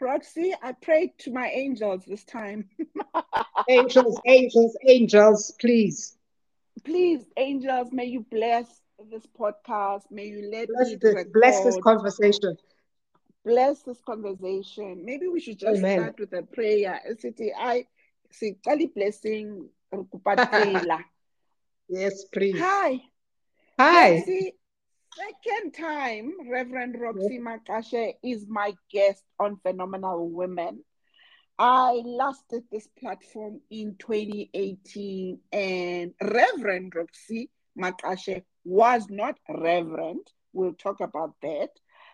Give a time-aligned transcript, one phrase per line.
[0.00, 2.68] Roxy, I prayed to my angels this time.
[3.68, 6.16] angels, angels, angels, please.
[6.84, 10.02] Please, angels, may you bless this podcast.
[10.10, 12.56] May you let bless bless this conversation.
[13.44, 15.04] Bless this conversation.
[15.04, 16.00] Maybe we should just Amen.
[16.00, 17.00] start with a prayer.
[17.18, 17.86] City, I
[18.30, 18.56] see
[18.94, 19.68] blessing.
[21.88, 22.58] yes, please.
[22.60, 23.00] Hi.
[23.78, 24.18] Hi.
[24.20, 24.52] See,
[25.16, 30.84] second time, Reverend Roxy Maqache is my guest on Phenomenal Women.
[31.58, 40.26] I last did this platform in 2018, and Reverend Roxy Maqache was not Reverend.
[40.52, 41.70] We'll talk about that.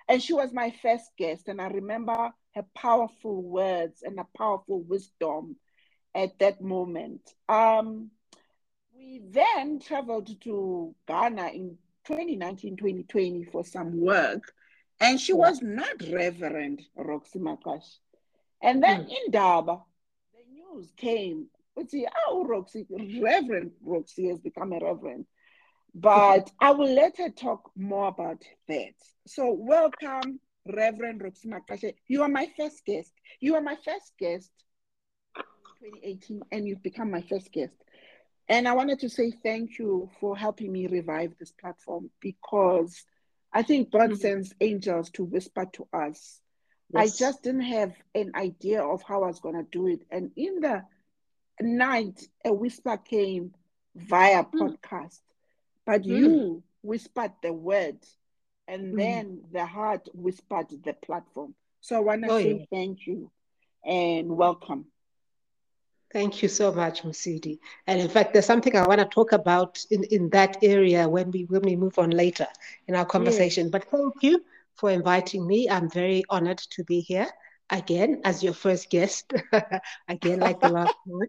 [0.09, 4.83] And she was my first guest, and I remember her powerful words and her powerful
[4.83, 5.57] wisdom
[6.15, 7.23] at that moment.
[7.49, 8.11] Um,
[8.95, 14.53] we then traveled to Ghana in 2019 2020 for some work,
[15.01, 17.99] and she was not Reverend Roxy Makash.
[18.63, 19.11] And then mm.
[19.11, 19.83] in Daba,
[20.33, 21.47] the news came.
[21.75, 22.87] But See, oh, Roxy,
[23.21, 25.27] Reverend Roxy has become a Reverend.
[25.95, 28.95] But I will let her talk more about that.
[29.27, 31.95] So, welcome, Reverend Roxy Maqache.
[32.07, 33.13] You are my first guest.
[33.41, 34.51] You are my first guest
[35.37, 37.82] 2018, and you've become my first guest.
[38.53, 43.03] And I wanted to say thank you for helping me revive this platform because
[43.51, 44.17] I think God mm-hmm.
[44.17, 46.39] sends angels to whisper to us.
[46.93, 47.15] Yes.
[47.15, 50.03] I just didn't have an idea of how I was going to do it.
[50.11, 50.85] And in the
[51.63, 53.55] night, a whisper came
[53.97, 54.53] via mm.
[54.53, 55.21] podcast,
[55.87, 56.19] but mm.
[56.19, 57.97] you whispered the word,
[58.69, 58.99] and mm.
[58.99, 61.55] then the heart whispered the platform.
[61.81, 62.65] So I want to oh, say yeah.
[62.71, 63.31] thank you
[63.83, 64.92] and welcome.
[66.13, 67.59] Thank you so much, Musidi.
[67.87, 71.31] And in fact, there's something I want to talk about in, in that area when
[71.31, 72.47] we when we move on later
[72.87, 73.71] in our conversation.
[73.71, 75.71] But thank you for inviting me.
[75.71, 77.29] I'm very honored to be here
[77.71, 79.33] again as your first guest.
[80.09, 81.29] again, like the last one.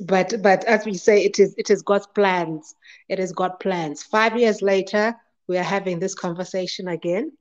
[0.00, 2.74] But but as we say, it is it is God's plans.
[3.10, 4.02] It is God's plans.
[4.02, 5.14] Five years later,
[5.48, 7.32] we are having this conversation again.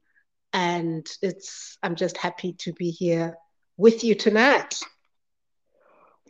[0.51, 3.37] And it's I'm just happy to be here
[3.77, 4.81] with you tonight.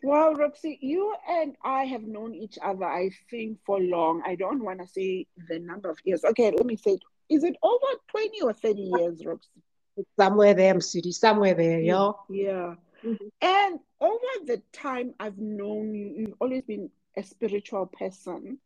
[0.04, 4.24] Well, Roxy, you and I have known each other, I think, for long.
[4.26, 6.24] I don't want to say the number of years.
[6.24, 6.98] Okay, let me say,
[7.30, 9.50] is it over 20 or 30 years, Roxy?
[10.20, 12.18] Somewhere there, City, somewhere there, yo.
[12.30, 12.76] Yeah.
[13.06, 13.28] Mm-hmm.
[13.42, 18.58] And over the time I've known you, you've always been a spiritual person.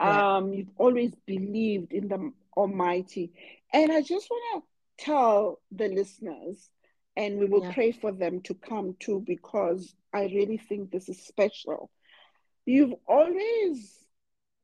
[0.00, 0.36] Yeah.
[0.36, 3.32] Um, you've always believed in the Almighty.
[3.72, 6.70] And I just want to tell the listeners
[7.16, 7.72] and we will yeah.
[7.72, 11.90] pray for them to come too because I really think this is special.
[12.66, 14.04] You've always,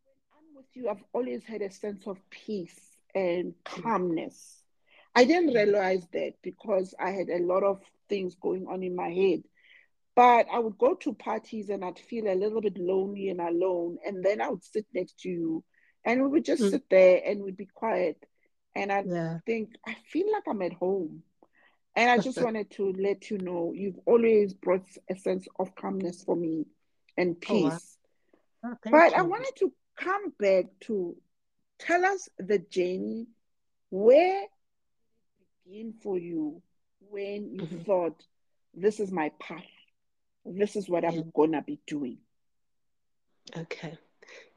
[0.04, 2.78] when I'm with you, I've always had a sense of peace
[3.14, 4.62] and calmness.
[5.14, 9.08] I didn't realize that because I had a lot of things going on in my
[9.08, 9.42] head.
[10.14, 13.98] But I would go to parties and I'd feel a little bit lonely and alone.
[14.06, 15.64] And then I would sit next to you
[16.04, 16.70] and we would just mm.
[16.70, 18.16] sit there and we'd be quiet.
[18.74, 19.38] And I'd yeah.
[19.44, 21.22] think, I feel like I'm at home.
[21.96, 26.22] And I just wanted to let you know you've always brought a sense of calmness
[26.22, 26.66] for me
[27.16, 27.96] and peace.
[28.62, 28.76] Oh, wow.
[28.84, 29.16] oh, but you.
[29.16, 31.16] I wanted to come back to
[31.78, 33.26] tell us the journey
[33.90, 34.50] where it
[35.64, 36.62] began for you
[37.10, 37.82] when you mm-hmm.
[37.82, 38.22] thought
[38.74, 39.62] this is my path
[40.44, 41.22] this is what i'm yeah.
[41.34, 42.18] gonna be doing
[43.56, 43.96] okay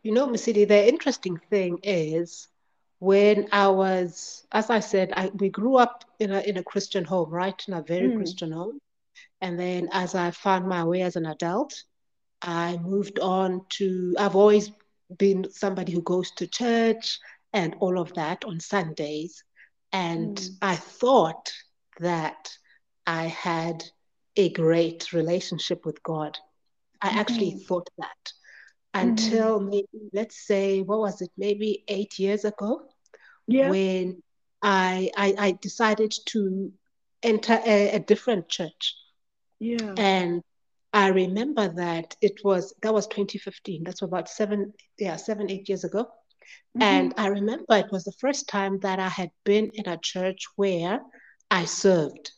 [0.03, 2.47] you know Musidi, the interesting thing is
[3.00, 7.06] when I was, as I said, I, we grew up in a, in a Christian
[7.06, 7.62] home, right?
[7.68, 8.18] In a very mm.
[8.18, 8.80] Christian home.
[9.42, 11.84] And then as I found my way as an adult,
[12.42, 14.72] I moved on to, I've always
[15.18, 17.20] been somebody who goes to church
[17.54, 19.44] and all of that on Sundays.
[19.94, 20.50] And mm.
[20.62, 21.52] I thought
[22.00, 22.52] that
[23.08, 23.84] I had
[24.36, 26.38] a great relationship with God.
[27.02, 27.18] I mm-hmm.
[27.18, 28.34] actually thought that
[28.94, 29.69] until mm-hmm.
[29.69, 32.81] maybe, let's say, what was it, maybe eight years ago,
[33.47, 33.69] yeah.
[33.69, 34.22] when
[34.61, 36.71] I, I, I decided to
[37.24, 38.95] enter a, a different church.
[39.59, 39.94] Yeah.
[39.97, 40.41] And
[40.94, 43.83] I remember that it was that was 2015.
[43.83, 46.06] That's about seven, yeah, seven, eight years ago.
[46.06, 46.81] Mm-hmm.
[46.81, 50.45] And I remember it was the first time that I had been in a church
[50.56, 51.01] where
[51.51, 52.31] I served.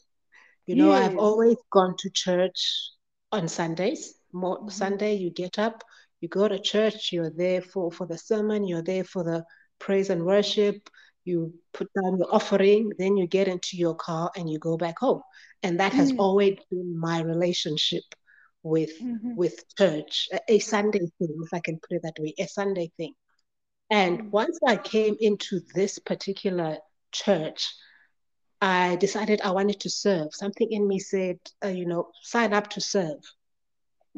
[0.66, 1.10] You know, yes.
[1.10, 2.92] I've always gone to church
[3.32, 4.16] on Sundays.
[4.34, 4.70] More mm-hmm.
[4.70, 5.84] Sunday, you get up,
[6.22, 9.44] you go to church, you're there for, for the sermon, you're there for the
[9.80, 10.90] praise and worship,
[11.26, 15.00] you put down your offering, then you get into your car and you go back
[15.00, 15.22] home.
[15.64, 16.22] And that has mm-hmm.
[16.22, 18.04] always been my relationship
[18.64, 19.36] with mm-hmm.
[19.36, 22.92] with church, a, a, Sunday thing, if I can put it that way, a Sunday
[22.98, 23.14] thing.
[23.90, 24.30] And mm-hmm.
[24.30, 26.78] once I came into this particular
[27.12, 27.74] church,
[28.62, 30.28] I decided I wanted to serve.
[30.32, 33.20] Something in me said, uh, you know, sign up to serve.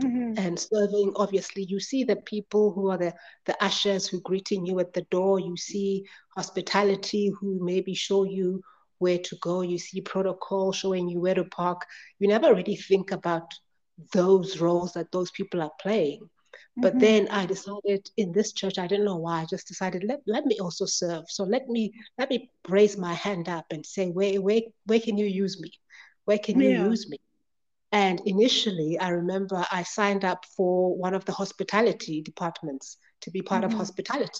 [0.01, 0.33] Mm-hmm.
[0.37, 3.13] And serving, obviously, you see the people who are the,
[3.45, 5.39] the ushers who greeting you at the door.
[5.39, 6.05] You see
[6.35, 8.63] hospitality who maybe show you
[8.97, 9.61] where to go.
[9.61, 11.85] You see protocol showing you where to park.
[12.17, 13.53] You never really think about
[14.13, 16.27] those roles that those people are playing.
[16.75, 16.99] But mm-hmm.
[16.99, 19.41] then I decided in this church, I didn't know why.
[19.41, 21.25] I just decided let, let me also serve.
[21.27, 25.17] So let me let me raise my hand up and say, where where where can
[25.17, 25.71] you use me?
[26.25, 26.69] Where can yeah.
[26.69, 27.19] you use me?
[27.93, 33.43] And initially, I remember I signed up for one of the hospitality departments to be
[33.43, 33.71] part mm-hmm.
[33.71, 34.39] of hospitality.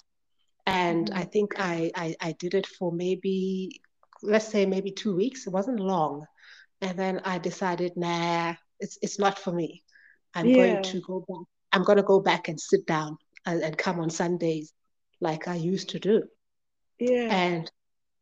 [0.66, 1.18] And mm-hmm.
[1.20, 3.80] I think I, I, I did it for maybe,
[4.24, 5.46] let's say maybe two weeks.
[5.46, 6.26] It wasn't long.
[6.80, 9.84] And then I decided, nah, it's, it's not for me.
[10.34, 10.56] I'm yeah.
[10.56, 11.46] going to go back.
[11.72, 14.72] I'm going to go back and sit down and, and come on Sundays
[15.20, 16.24] like I used to do.
[16.98, 17.28] Yeah.
[17.30, 17.70] And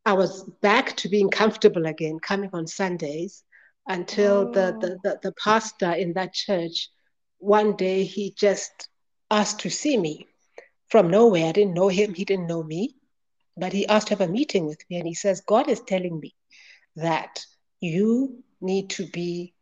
[0.05, 3.43] I was back to being comfortable again, coming on Sundays
[3.87, 4.51] until oh.
[4.51, 4.99] the, the, oh.
[5.03, 6.89] the, the pastor in that church,
[7.39, 8.89] one day he just
[9.29, 10.27] asked to see me
[10.89, 11.47] from nowhere.
[11.47, 12.95] I didn't know him, he didn't know me,
[13.57, 14.97] but he asked to have a meeting with me.
[14.97, 16.35] And he says, God is telling me
[16.95, 17.45] that
[17.81, 19.53] you need to be,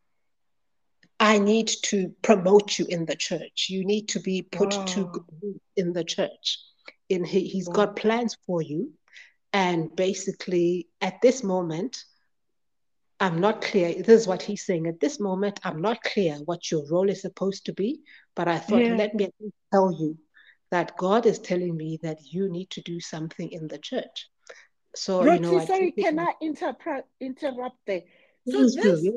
[1.19, 3.67] I need to promote you in the church.
[3.69, 4.85] You need to be put wow.
[4.85, 5.24] to
[5.75, 6.59] in the church.
[7.09, 7.74] In he, he's wow.
[7.74, 8.94] got plans for you.
[9.53, 12.03] And basically, at this moment,
[13.21, 13.94] I'm not clear.
[14.01, 14.88] This is what he's saying.
[14.88, 18.01] At this moment, I'm not clear what your role is supposed to be,
[18.35, 18.95] but I thought, yeah.
[18.95, 19.29] let me
[19.71, 20.18] tell you
[20.71, 24.27] that God is telling me that you need to do something in the church.
[24.95, 28.01] So, Roxy, you know, sorry, can I interrupt, interrupt there?
[28.50, 29.07] So this,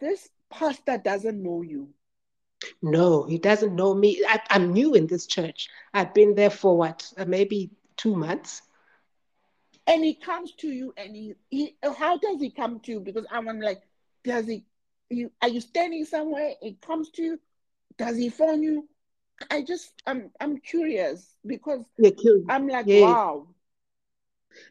[0.00, 1.90] this pastor doesn't know you.
[2.82, 4.20] No, he doesn't know me.
[4.28, 5.68] I, am new in this church.
[5.94, 8.62] I've been there for what, uh, maybe two months
[9.86, 13.00] and he comes to you and he, he how does he come to you?
[13.00, 13.82] Because i'm like
[14.24, 14.64] does he
[15.10, 16.54] you are you standing somewhere?
[16.62, 17.40] He comes to you.
[17.98, 18.88] Does he phone you?
[19.50, 21.84] I just i'm i'm curious because
[22.48, 23.48] i'm like wow.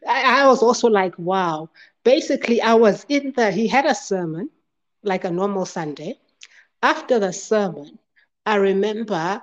[0.07, 1.69] I, I was also like wow.
[2.03, 4.49] Basically i was in the he had a sermon
[5.03, 6.17] like a normal sunday.
[6.81, 7.99] After the sermon
[8.45, 9.41] i remember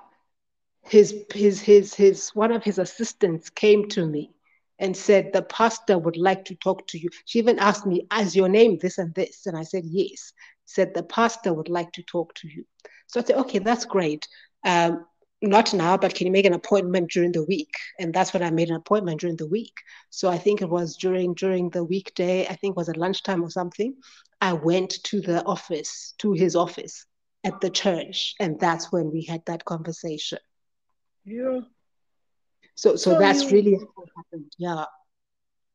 [0.82, 4.30] his his his his one of his assistants came to me
[4.78, 7.08] and said, The pastor would like to talk to you.
[7.24, 9.46] She even asked me, Is your name this and this?
[9.46, 10.32] And I said, Yes.
[10.64, 12.64] Said, The pastor would like to talk to you.
[13.06, 14.26] So I said, Okay, that's great.
[14.64, 15.06] Um,
[15.40, 17.70] not now, but can you make an appointment during the week?
[18.00, 19.74] And that's when I made an appointment during the week.
[20.10, 23.44] So I think it was during during the weekday, I think it was at lunchtime
[23.44, 23.94] or something.
[24.40, 27.06] I went to the office, to his office
[27.44, 30.38] at the church, and that's when we had that conversation.
[31.24, 31.60] Yeah.
[32.78, 34.52] So, so, so that's you, really what happened.
[34.56, 34.84] Yeah.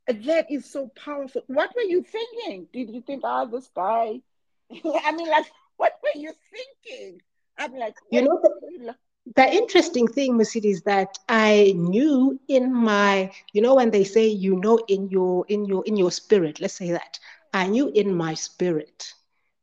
[0.07, 1.41] That is so powerful.
[1.47, 2.67] What were you thinking?
[2.71, 4.21] Did you think, oh, this guy?
[4.71, 7.21] I mean, like, what were you thinking?
[7.57, 8.95] I'm like, you know, the,
[9.35, 14.27] the interesting thing, Mercedes, is that I knew in my, you know, when they say
[14.27, 17.19] you know in your in your in your spirit, let's say that,
[17.53, 19.13] I knew in my spirit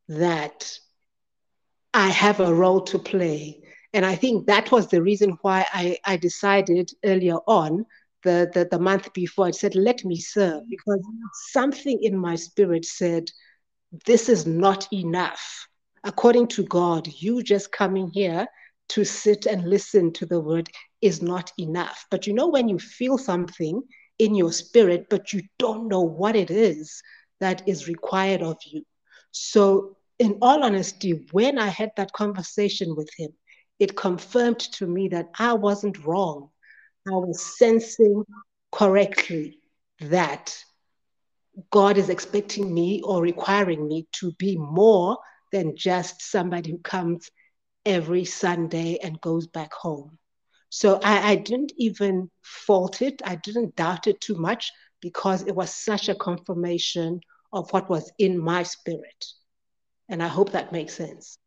[0.09, 0.79] that
[1.95, 5.99] I have a role to play and I think that was the reason why I,
[6.05, 7.87] I decided earlier on,
[8.23, 11.01] the, the, the month before, I said, let me serve, because
[11.51, 13.31] something in my spirit said,
[14.07, 15.67] this is not enough.
[16.05, 18.47] According to God, you just coming here
[18.91, 20.69] to sit and listen to the word
[21.01, 22.07] is not enough.
[22.11, 23.83] But you know, when you feel something
[24.19, 27.03] in your spirit, but you don't know what it is
[27.41, 28.85] that is required of you.
[29.33, 33.31] So, in all honesty, when I had that conversation with him,
[33.81, 36.51] it confirmed to me that I wasn't wrong.
[37.09, 38.25] I was sensing
[38.71, 39.59] correctly
[40.01, 40.55] that
[41.71, 45.19] God is expecting me or requiring me to be more
[45.51, 47.31] than just somebody who comes
[47.87, 50.19] every Sunday and goes back home.
[50.69, 53.21] So I, I, didn't even fault it.
[53.25, 54.71] I didn't doubt it too much
[55.01, 57.21] because it was such a confirmation
[57.53, 59.25] of what was in my spirit.
[60.09, 61.40] And I hope that makes sense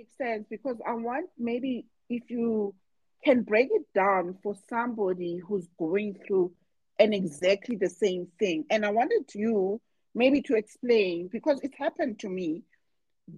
[0.00, 2.74] makes sense because I want maybe if you
[3.24, 6.52] can break it down for somebody who's going through
[6.98, 8.64] an exactly the same thing.
[8.70, 9.80] And I wanted you
[10.14, 12.62] maybe to explain because it happened to me.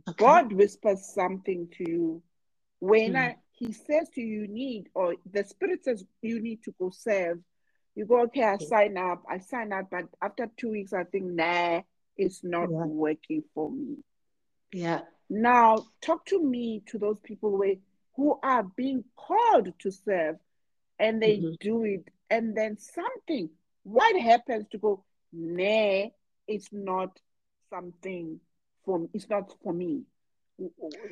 [0.09, 0.16] Okay.
[0.16, 2.23] God whispers something to you
[2.78, 3.19] when mm.
[3.19, 6.90] I, he says to you, you need, or the spirit says you need to go
[6.90, 7.40] serve.
[7.95, 11.25] You go, okay, I sign up, I sign up, but after two weeks, I think,
[11.25, 11.83] nah,
[12.16, 12.87] it's not yeah.
[12.87, 13.99] working for me.
[14.73, 15.00] Yeah.
[15.32, 17.76] Now, talk to me to those people where,
[18.16, 20.36] who are being called to serve
[20.98, 21.54] and they mm-hmm.
[21.58, 23.48] do it, and then something,
[23.82, 26.08] what happens to go, nah,
[26.46, 27.18] it's not
[27.70, 28.40] something
[28.84, 30.02] for it's not for me.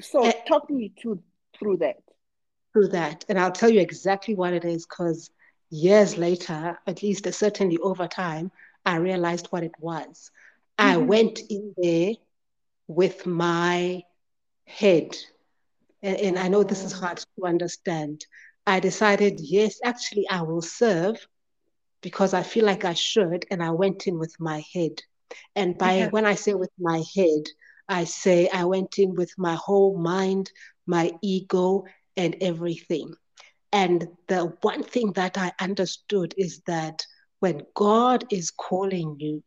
[0.00, 1.22] So uh, talk me to
[1.58, 2.02] through that.
[2.74, 5.30] Through that, and I'll tell you exactly what it is because
[5.70, 8.52] years later, at least certainly over time,
[8.84, 10.30] I realized what it was.
[10.78, 10.90] Mm-hmm.
[10.90, 12.12] I went in there
[12.86, 14.02] with my
[14.70, 15.16] head,
[16.02, 18.24] and, and I know this is hard to understand.
[18.66, 21.16] I decided, yes, actually, I will serve
[22.02, 25.02] because I feel like I should, and I went in with my head.
[25.54, 27.42] And by when I say with my head,
[27.88, 30.50] I say I went in with my whole mind,
[30.86, 31.84] my ego,
[32.16, 33.14] and everything.
[33.72, 37.04] And the one thing that I understood is that
[37.40, 39.42] when God is calling you,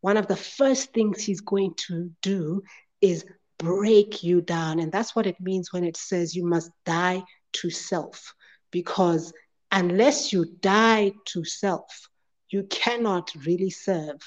[0.00, 2.62] one of the first things He's going to do
[3.00, 3.24] is
[3.58, 4.78] break you down.
[4.80, 7.22] And that's what it means when it says you must die
[7.54, 8.34] to self,
[8.70, 9.32] because
[9.70, 12.08] unless you die to self,
[12.50, 14.20] you cannot really serve.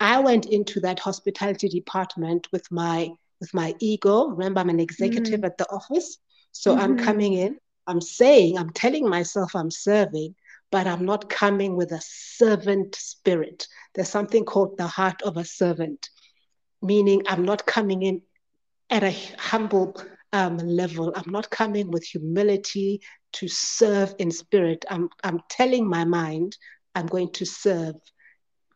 [0.00, 3.10] I went into that hospitality department with my
[3.40, 4.28] with my ego.
[4.28, 5.44] Remember, I'm an executive mm-hmm.
[5.44, 6.18] at the office.
[6.52, 6.82] So mm-hmm.
[6.82, 10.34] I'm coming in, I'm saying, I'm telling myself I'm serving,
[10.72, 13.66] but I'm not coming with a servant spirit.
[13.94, 16.08] There's something called the heart of a servant,
[16.82, 18.22] meaning I'm not coming in
[18.90, 20.00] at a humble
[20.32, 21.12] um, level.
[21.14, 23.00] I'm not coming with humility
[23.34, 24.84] to serve in spirit.
[24.90, 26.56] I'm, I'm telling my mind
[26.94, 27.94] I'm going to serve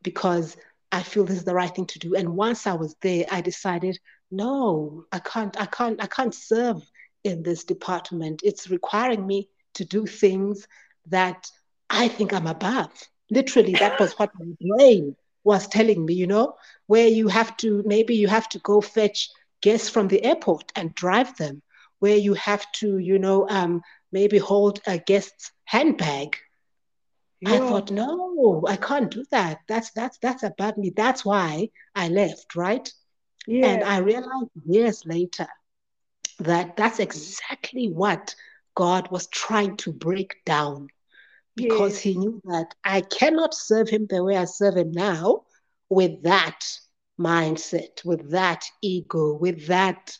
[0.02, 0.56] because
[0.90, 2.14] I feel this is the right thing to do.
[2.14, 3.98] And once I was there, I decided,
[4.30, 6.82] no, I can't, I can't, I can't serve
[7.24, 8.40] in this department.
[8.44, 10.66] It's requiring me to do things
[11.06, 11.50] that
[11.88, 12.90] I think I'm above.
[13.30, 16.54] Literally, that was what my brain was telling me, you know,
[16.86, 19.30] where you have to, maybe you have to go fetch
[19.62, 21.62] guests from the airport and drive them,
[22.00, 26.36] where you have to, you know, um, maybe hold a guest's handbag
[27.42, 27.54] yeah.
[27.54, 29.58] I thought, no, I can't do that.
[29.66, 30.90] That's that's that's about me.
[30.90, 32.88] That's why I left, right?
[33.48, 33.66] Yeah.
[33.66, 35.48] And I realized years later
[36.38, 38.36] that that's exactly what
[38.76, 40.86] God was trying to break down
[41.56, 42.00] because yes.
[42.00, 45.42] he knew that I cannot serve him the way I serve him now
[45.88, 46.64] with that
[47.18, 50.16] mindset, with that ego, with that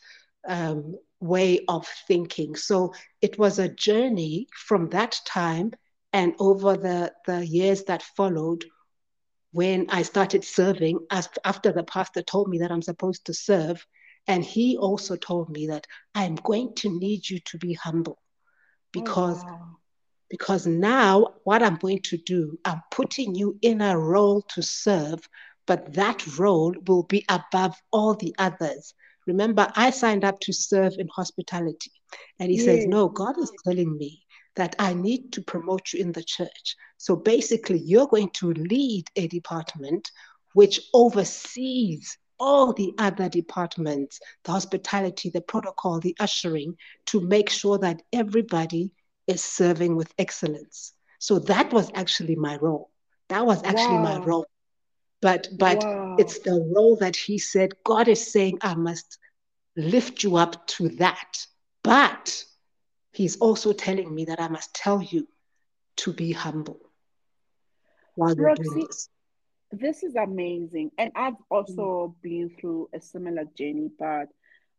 [0.47, 2.55] um, way of thinking.
[2.55, 5.71] So it was a journey from that time
[6.13, 8.65] and over the, the years that followed,
[9.51, 13.85] when I started serving, after the pastor told me that I'm supposed to serve,
[14.27, 18.19] and he also told me that I'm going to need you to be humble
[18.91, 19.77] because, oh, wow.
[20.29, 25.27] because now what I'm going to do, I'm putting you in a role to serve,
[25.65, 28.93] but that role will be above all the others.
[29.25, 31.91] Remember, I signed up to serve in hospitality.
[32.39, 32.65] And he yes.
[32.65, 34.23] says, No, God is telling me
[34.55, 36.75] that I need to promote you in the church.
[36.97, 40.11] So basically, you're going to lead a department
[40.53, 47.77] which oversees all the other departments the hospitality, the protocol, the ushering to make sure
[47.77, 48.91] that everybody
[49.27, 50.93] is serving with excellence.
[51.19, 52.89] So that was actually my role.
[53.29, 54.19] That was actually wow.
[54.19, 54.45] my role.
[55.23, 56.17] But but wow.
[56.19, 59.17] it's the role that he said God is saying I must
[59.75, 61.47] lift you up to that.
[61.83, 62.45] But
[63.13, 65.27] He's also telling me that I must tell you
[65.97, 66.79] to be humble
[68.15, 69.09] while you're Roxy, doing this.
[69.71, 70.91] This is amazing.
[70.97, 72.21] And I've also mm.
[72.23, 74.29] been through a similar journey, but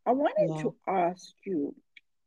[0.05, 0.61] I wanted yeah.
[0.63, 1.73] to ask you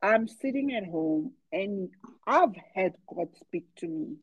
[0.03, 1.91] I'm sitting at home and
[2.27, 4.17] I've had God speak to me,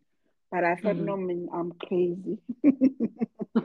[0.55, 1.03] but I thought, mm.
[1.03, 2.37] no, man, I'm crazy.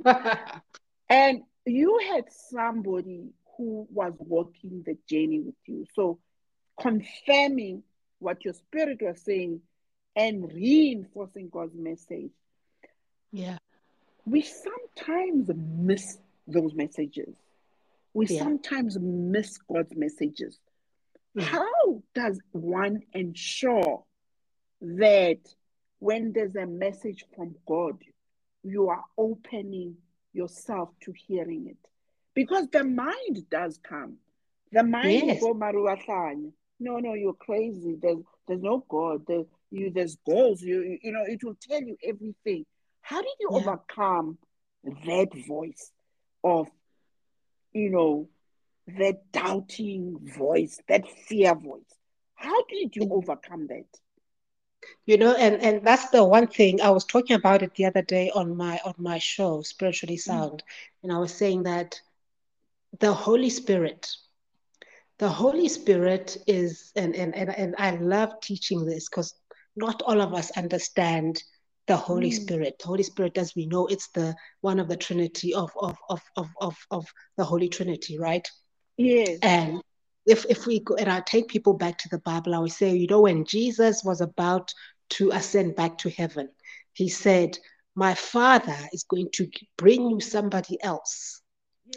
[1.09, 5.87] and you had somebody who was walking the journey with you.
[5.95, 6.19] So
[6.81, 7.85] confirming
[8.19, 9.61] what your spirit was saying
[10.17, 12.33] and reinforcing God's message.
[13.31, 13.59] Yeah.
[14.27, 16.19] We sometimes miss
[16.49, 17.37] those messages.
[18.15, 18.43] We yeah.
[18.43, 20.59] sometimes miss God's messages.
[21.37, 21.45] Yeah.
[21.45, 24.03] How does one ensure
[24.81, 25.39] that
[26.01, 27.99] when there's a message from God,
[28.63, 29.97] you are opening
[30.33, 31.89] yourself to hearing it?
[32.35, 34.17] Because the mind does come.
[34.73, 35.41] The mind yes.
[35.41, 35.55] go
[36.81, 37.97] no, no, you're crazy.
[38.01, 39.27] There's there's no God.
[39.27, 40.63] There, you there's goals.
[40.63, 42.65] You, you you know it will tell you everything.
[43.03, 43.59] How did you yeah.
[43.59, 44.39] overcome
[44.85, 45.93] that voice
[46.43, 46.69] of
[47.73, 48.29] you know
[48.99, 51.83] that doubting voice, that fear voice?
[52.35, 53.13] How did you mm.
[53.13, 53.85] overcome that?
[55.07, 58.03] You know, and and that's the one thing I was talking about it the other
[58.03, 60.21] day on my on my show, Spiritually mm.
[60.21, 61.03] Sound, mm.
[61.03, 62.01] and I was saying that
[62.99, 64.09] the Holy Spirit
[65.21, 69.35] the Holy Spirit is, and, and, and, and I love teaching this because
[69.77, 71.43] not all of us understand
[71.87, 72.41] the Holy mm.
[72.41, 72.79] Spirit.
[72.79, 76.23] The Holy Spirit, as we know, it's the one of the Trinity of of of
[76.37, 77.07] of of, of
[77.37, 78.49] the Holy Trinity, right?
[78.97, 79.39] Yes.
[79.43, 79.83] And
[80.31, 82.95] if if we go and I take people back to the Bible, I would say,
[82.95, 84.73] you know, when Jesus was about
[85.11, 86.49] to ascend back to heaven,
[86.93, 87.59] he said,
[87.95, 91.43] My Father is going to bring you somebody else.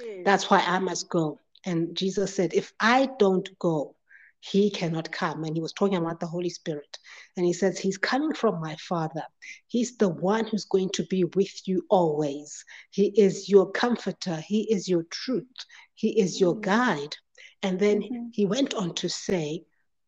[0.01, 0.21] Yes.
[0.25, 1.39] That's why I must go.
[1.65, 3.95] And Jesus said, If I don't go,
[4.39, 5.43] he cannot come.
[5.43, 6.97] And he was talking about the Holy Spirit.
[7.37, 9.23] And he says, He's coming from my Father.
[9.67, 12.65] He's the one who's going to be with you always.
[12.89, 14.37] He is your comforter.
[14.37, 15.45] He is your truth.
[15.93, 16.61] He is your mm-hmm.
[16.61, 17.15] guide.
[17.63, 18.27] And then mm-hmm.
[18.33, 19.63] he went on to say,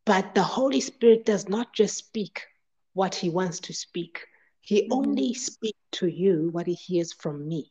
[0.06, 2.42] But the Holy Spirit does not just speak
[2.94, 4.26] what he wants to speak,
[4.62, 4.94] he mm-hmm.
[4.94, 7.70] only speaks to you what he hears from me.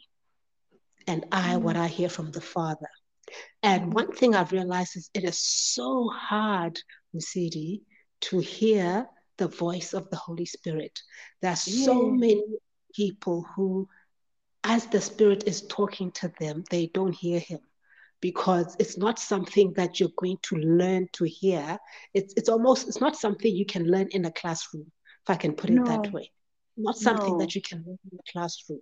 [1.06, 1.84] And I, what mm-hmm.
[1.84, 2.88] I hear from the Father.
[3.62, 6.80] And one thing I've realized is it is so hard,
[7.14, 7.82] Musidi,
[8.22, 10.98] to hear the voice of the Holy Spirit.
[11.42, 12.44] There are so many
[12.94, 13.88] people who,
[14.62, 17.60] as the Spirit is talking to them, they don't hear Him
[18.24, 21.78] because it's not something that you're going to learn to hear.
[22.14, 24.90] It's, it's almost, it's not something you can learn in a classroom,
[25.22, 25.84] if I can put it no.
[25.84, 26.30] that way.
[26.78, 27.38] Not something no.
[27.40, 28.80] that you can learn in a classroom.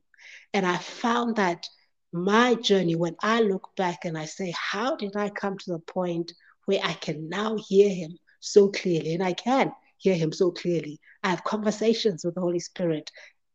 [0.54, 1.66] And I found that
[2.12, 5.80] my journey, when I look back and I say, how did I come to the
[5.80, 6.32] point
[6.66, 9.14] where I can now hear him so clearly?
[9.14, 11.00] And I can hear him so clearly.
[11.24, 13.10] I have conversations with the Holy Spirit.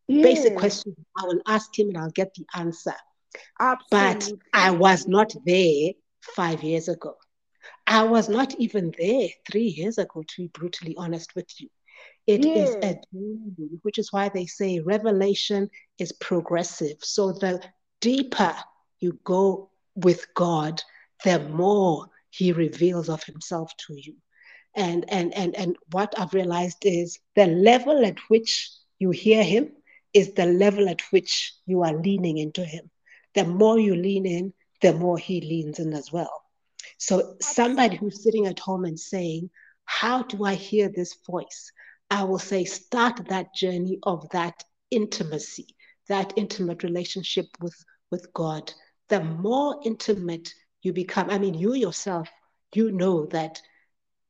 [0.10, 0.26] Yes.
[0.26, 2.94] Basic questions, I will ask him and I'll get the answer.
[3.60, 4.40] Absolutely.
[4.52, 5.92] But I was not there
[6.22, 7.16] five years ago.
[7.86, 11.70] I was not even there three years ago, to be brutally honest with you.
[12.28, 16.98] It is a journey, which is why they say revelation is progressive.
[17.02, 17.64] So the
[18.02, 18.54] deeper
[19.00, 20.82] you go with God,
[21.24, 24.16] the more He reveals of Himself to you.
[24.76, 28.70] And, and, and, and what I've realized is the level at which
[29.00, 29.72] you hear Him
[30.14, 32.90] is the level at which you are leaning into Him.
[33.38, 36.44] The more you lean in, the more He leans in as well.
[36.98, 39.50] So, somebody who's sitting at home and saying,
[39.86, 41.72] How do I hear this voice?
[42.12, 45.68] I will say, start that journey of that intimacy
[46.08, 47.76] that intimate relationship with,
[48.12, 48.74] with God,
[49.10, 51.30] the more intimate you become.
[51.30, 52.30] I mean, you yourself,
[52.74, 53.62] you know that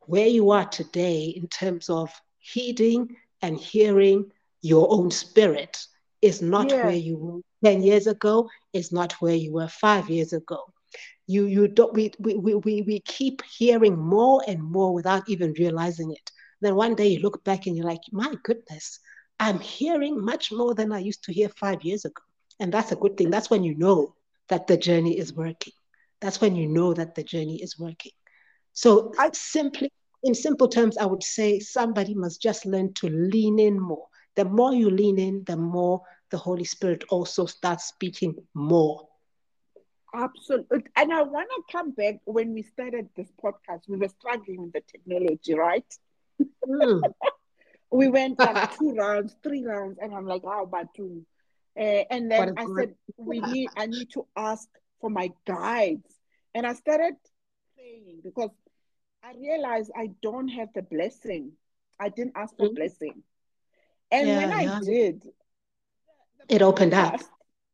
[0.02, 5.86] where you are today in terms of heeding and hearing your own spirit
[6.22, 6.86] is not yeah.
[6.86, 10.60] where you were 10 years ago, is not where you were five years ago.
[11.28, 16.12] You, you don't, we, we, we, we keep hearing more and more without even realizing
[16.12, 16.32] it.
[16.62, 19.00] Then one day you look back and you're like, my goodness,
[19.39, 22.22] I'm hearing much more than I used to hear five years ago.
[22.60, 23.30] And that's a good thing.
[23.30, 24.15] That's when you know
[24.50, 25.74] that the journey is working.
[26.22, 28.13] That's when you know that the journey is working.
[28.74, 29.91] So I simply,
[30.24, 34.08] in simple terms, I would say somebody must just learn to lean in more.
[34.36, 39.08] The more you lean in, the more the Holy Spirit also starts speaking more.
[40.13, 40.84] Absolutely.
[40.96, 44.74] And I want to come back when we started this podcast, we were struggling with
[44.74, 45.86] the technology, right?
[46.68, 47.02] Mm.
[47.92, 51.26] we went like two rounds, three rounds, and I'm like, how about two?
[51.78, 54.68] Uh, and then I said, we need, I need to ask
[55.00, 56.08] for my guides.
[56.56, 57.16] And I started
[57.76, 58.50] praying because
[59.24, 61.52] I realized I don't have the blessing.
[62.00, 62.76] I didn't ask for mm-hmm.
[62.76, 63.24] blessing.
[64.12, 64.80] And yeah, when I yeah.
[64.84, 65.24] did,
[66.50, 67.22] it opened up.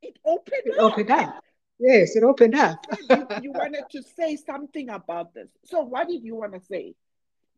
[0.02, 0.92] It opened it up.
[0.92, 1.44] opened up.
[1.80, 2.86] Yes, it opened up.
[3.10, 5.50] you, you wanted to say something about this.
[5.66, 6.96] So what did you want to say?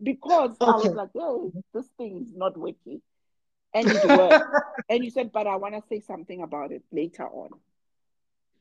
[0.01, 0.71] because okay.
[0.71, 3.01] I was like, oh, this thing is not working.
[3.73, 4.45] And it worked.
[4.89, 7.49] and you said, but I want to say something about it later on.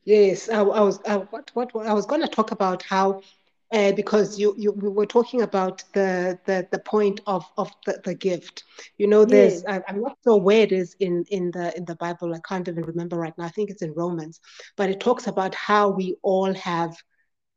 [0.03, 0.99] Yes, I, I was.
[1.05, 3.21] I, what, what, what I was going to talk about how,
[3.71, 7.99] uh, because you, you we were talking about the the, the point of of the,
[8.03, 8.63] the gift.
[8.97, 9.63] You know, there's.
[9.67, 9.81] Yes.
[9.87, 12.33] I, am not sure where it is in in the in the Bible.
[12.33, 13.45] I can't even remember right now.
[13.45, 14.39] I think it's in Romans,
[14.77, 16.95] but it talks about how we all have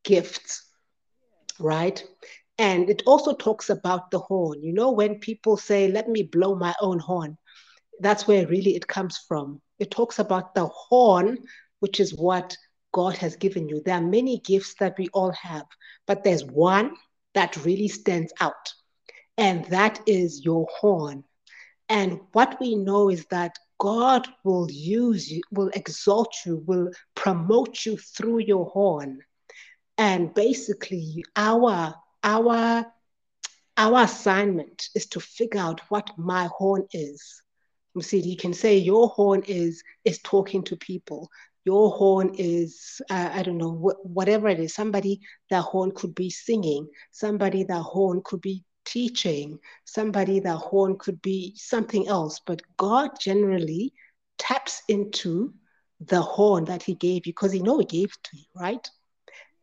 [0.05, 0.65] gifts,
[1.59, 2.03] right?
[2.59, 4.63] And it also talks about the horn.
[4.63, 7.37] You know, when people say, let me blow my own horn,
[8.01, 9.61] that's where really it comes from.
[9.79, 11.39] It talks about the horn,
[11.79, 12.57] which is what
[12.99, 13.81] God has given you.
[13.85, 15.67] There are many gifts that we all have,
[16.09, 16.97] but there's one
[17.33, 18.75] that really stands out,
[19.37, 21.23] and that is your horn.
[21.89, 27.87] And what we know is that God will use you, will exalt you, will promote
[27.87, 29.21] you through your horn.
[29.97, 32.85] And basically, our our
[33.77, 37.43] our assignment is to figure out what my horn is.
[37.95, 41.31] You see, you can say your horn is is talking to people.
[41.69, 44.75] Your horn is uh, I don't know wh- whatever it is.
[44.75, 46.89] Somebody that horn could be singing.
[47.11, 53.11] Somebody that horn could be teaching, somebody the horn could be something else, but God
[53.21, 53.93] generally
[54.39, 55.53] taps into
[56.01, 58.89] the horn that he gave you because he know he gave to you, right?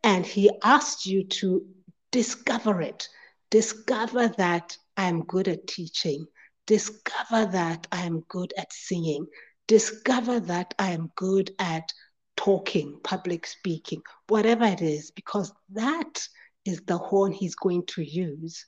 [0.04, 1.66] And he asked you to
[2.12, 3.08] discover it.
[3.50, 6.28] Discover that I'm good at teaching.
[6.68, 9.26] Discover that I am good at singing.
[9.68, 11.92] Discover that I am good at
[12.38, 16.28] talking, public speaking, whatever it is, because that
[16.66, 18.66] is the horn he's going to use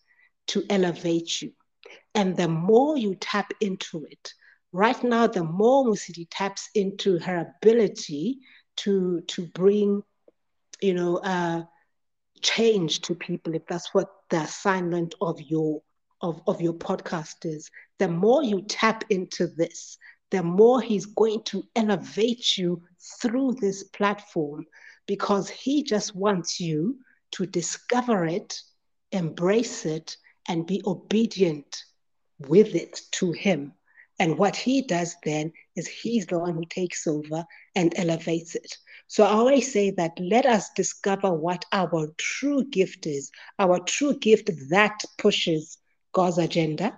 [0.47, 1.51] to elevate you.
[2.15, 4.33] And the more you tap into it,
[4.71, 8.39] right now, the more Musidi taps into her ability
[8.77, 10.01] to, to bring,
[10.81, 11.63] you know, uh,
[12.41, 15.81] change to people, if that's what the assignment of your
[16.21, 19.97] of, of your podcast is, the more you tap into this,
[20.31, 22.81] the more he's going to elevate you
[23.21, 24.65] through this platform
[25.05, 26.99] because he just wants you
[27.31, 28.59] to discover it,
[29.11, 31.83] embrace it, and be obedient
[32.39, 33.73] with it to him.
[34.19, 38.77] And what he does then is he's the one who takes over and elevates it.
[39.07, 44.17] So I always say that let us discover what our true gift is, our true
[44.17, 45.77] gift that pushes
[46.13, 46.97] God's agenda,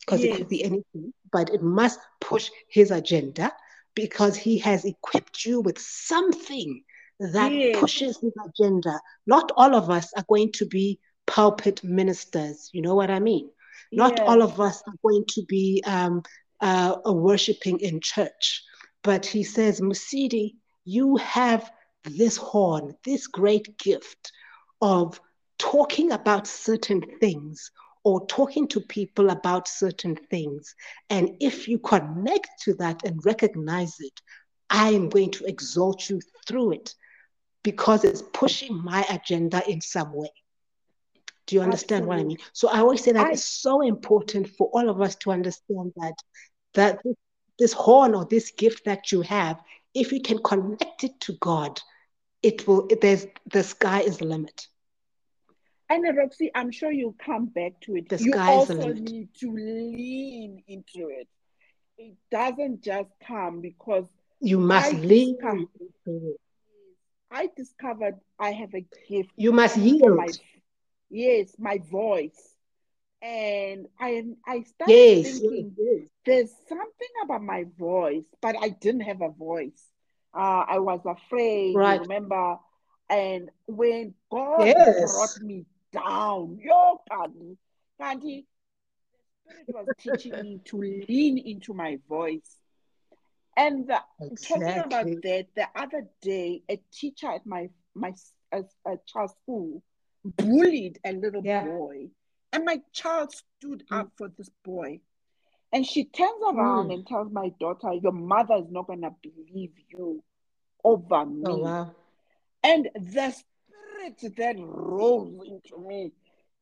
[0.00, 0.34] because yes.
[0.34, 3.52] it could be anything, but it must push his agenda
[3.94, 6.82] because he has equipped you with something
[7.18, 7.78] that yes.
[7.78, 8.98] pushes his agenda.
[9.26, 12.70] Not all of us are going to be pulpit ministers.
[12.72, 13.50] You know what I mean?
[13.92, 14.28] Not yes.
[14.28, 16.22] all of us are going to be um,
[16.60, 18.62] uh, worshiping in church.
[19.02, 21.70] But he says, Musidi, you have
[22.04, 24.32] this horn, this great gift
[24.80, 25.20] of
[25.58, 27.70] talking about certain things
[28.04, 30.74] or talking to people about certain things.
[31.10, 34.20] And if you connect to that and recognize it,
[34.68, 36.94] I am going to exalt you through it
[37.62, 40.30] because it's pushing my agenda in some way.
[41.46, 42.16] Do you understand Absolutely.
[42.16, 42.38] what I mean?
[42.52, 45.92] So I always say that I, it's so important for all of us to understand
[45.96, 46.14] that
[46.74, 47.02] that
[47.58, 49.60] this horn or this gift that you have,
[49.94, 51.80] if you can connect it to God,
[52.42, 52.88] it will.
[53.00, 54.66] There's the sky is the limit.
[55.92, 58.08] And Roxy, I'm sure you'll come back to it.
[58.08, 61.28] The you also need to lean into it.
[61.98, 64.06] It doesn't just come because
[64.40, 65.66] you must I lean into
[66.06, 66.40] it.
[67.30, 69.32] I discovered I have a gift.
[69.36, 70.16] You must yield.
[70.16, 70.28] My,
[71.10, 72.56] yes, my voice.
[73.20, 76.08] And I I started yes, thinking yes.
[76.24, 79.90] there's something about my voice, but I didn't have a voice.
[80.34, 82.00] Uh, I was afraid, right.
[82.00, 82.56] remember?
[83.10, 85.12] And when God yes.
[85.12, 87.56] brought me down, yo, Kandi,
[88.00, 88.44] Kandi,
[89.46, 92.58] the Spirit was teaching me to lean into my voice
[93.56, 94.66] and the, exactly.
[94.66, 98.14] talking about that, the other day, a teacher at my my
[98.50, 99.82] a, a child school
[100.24, 101.64] bullied a little yeah.
[101.64, 102.08] boy,
[102.52, 104.00] and my child stood mm.
[104.00, 105.00] up for this boy.
[105.74, 106.94] And she turns around mm.
[106.94, 110.22] and tells my daughter, Your mother is not going to believe you
[110.84, 111.44] over oh, me.
[111.46, 111.90] Oh, wow.
[112.62, 113.34] And the
[114.10, 116.12] spirit that rose into me,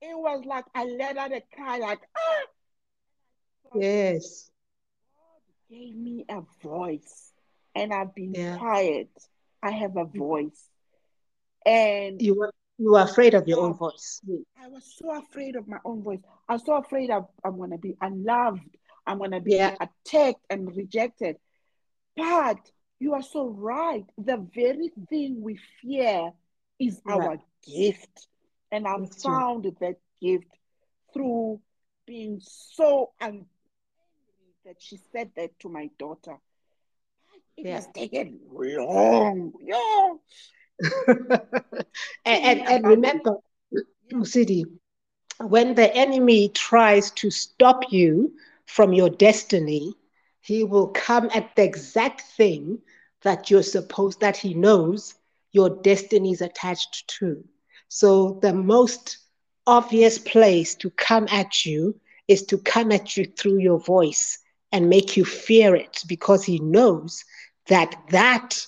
[0.03, 3.79] it was like I let out a cry, like, ah.
[3.79, 4.51] Yes
[5.71, 7.33] gave me a voice
[7.75, 8.57] and I've been yeah.
[8.57, 9.09] quiet.
[9.63, 10.69] I have a voice.
[11.65, 14.21] And you were you were afraid of your own voice.
[14.61, 16.21] I was so afraid of my own voice.
[16.49, 18.63] I was so afraid of, I'm gonna be unloved.
[19.07, 19.77] I'm gonna be yeah.
[19.81, 21.37] attacked and rejected.
[22.17, 22.59] But
[22.99, 24.05] you are so right.
[24.17, 26.33] The very thing we fear
[26.81, 27.15] is yeah.
[27.15, 28.27] our gift.
[28.73, 29.77] And I found true.
[29.81, 30.47] that gift
[31.13, 31.61] through
[32.07, 33.47] being so un-
[34.65, 36.37] that she said that to my daughter.
[37.57, 37.75] It yeah.
[37.75, 39.53] has taken long.
[39.61, 40.15] Yeah.
[42.25, 43.37] and, and, and remember,
[44.13, 44.65] Musidi,
[45.39, 48.33] when the enemy tries to stop you
[48.67, 49.95] from your destiny,
[50.41, 52.79] he will come at the exact thing
[53.23, 55.15] that you're supposed that he knows
[55.53, 57.45] your destiny is attached to.
[57.89, 59.19] So the most
[59.67, 64.39] obvious place to come at you is to come at you through your voice
[64.73, 67.25] and make you fear it because he knows
[67.67, 68.67] that that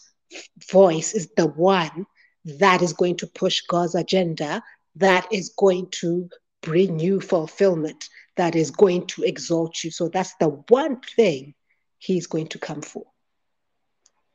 [0.70, 2.06] voice is the one
[2.44, 4.62] that is going to push God's agenda,
[4.96, 6.28] that is going to
[6.60, 9.90] bring you fulfillment, that is going to exalt you.
[9.90, 11.54] So that's the one thing
[11.98, 13.04] he's going to come for.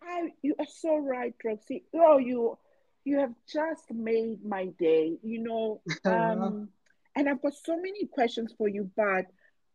[0.08, 1.84] I, you are so right, Roxy.
[1.94, 2.58] Oh, you
[3.04, 5.18] you have just made my day.
[5.24, 6.70] You know, um,
[7.16, 9.26] and I've got so many questions for you, but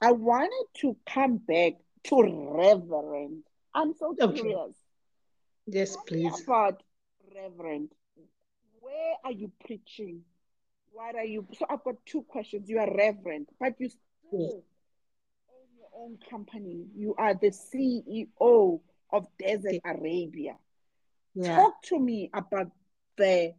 [0.00, 3.44] I wanted to come back to Reverend.
[3.74, 4.34] I'm so okay.
[4.34, 4.74] curious.
[5.66, 6.42] Yes, please.
[6.44, 6.82] About
[7.34, 7.90] Reverend,
[8.80, 10.22] where are you preaching
[10.92, 11.46] What are you?
[11.58, 12.68] So I've got two questions.
[12.68, 14.00] You are reverend, but you still
[14.32, 14.52] Yes.
[15.48, 16.86] own your own company.
[16.94, 18.80] You are the CEO
[19.12, 20.56] of Desert Arabia.
[21.34, 21.56] Yeah.
[21.56, 22.70] Talk to me about
[23.16, 23.54] the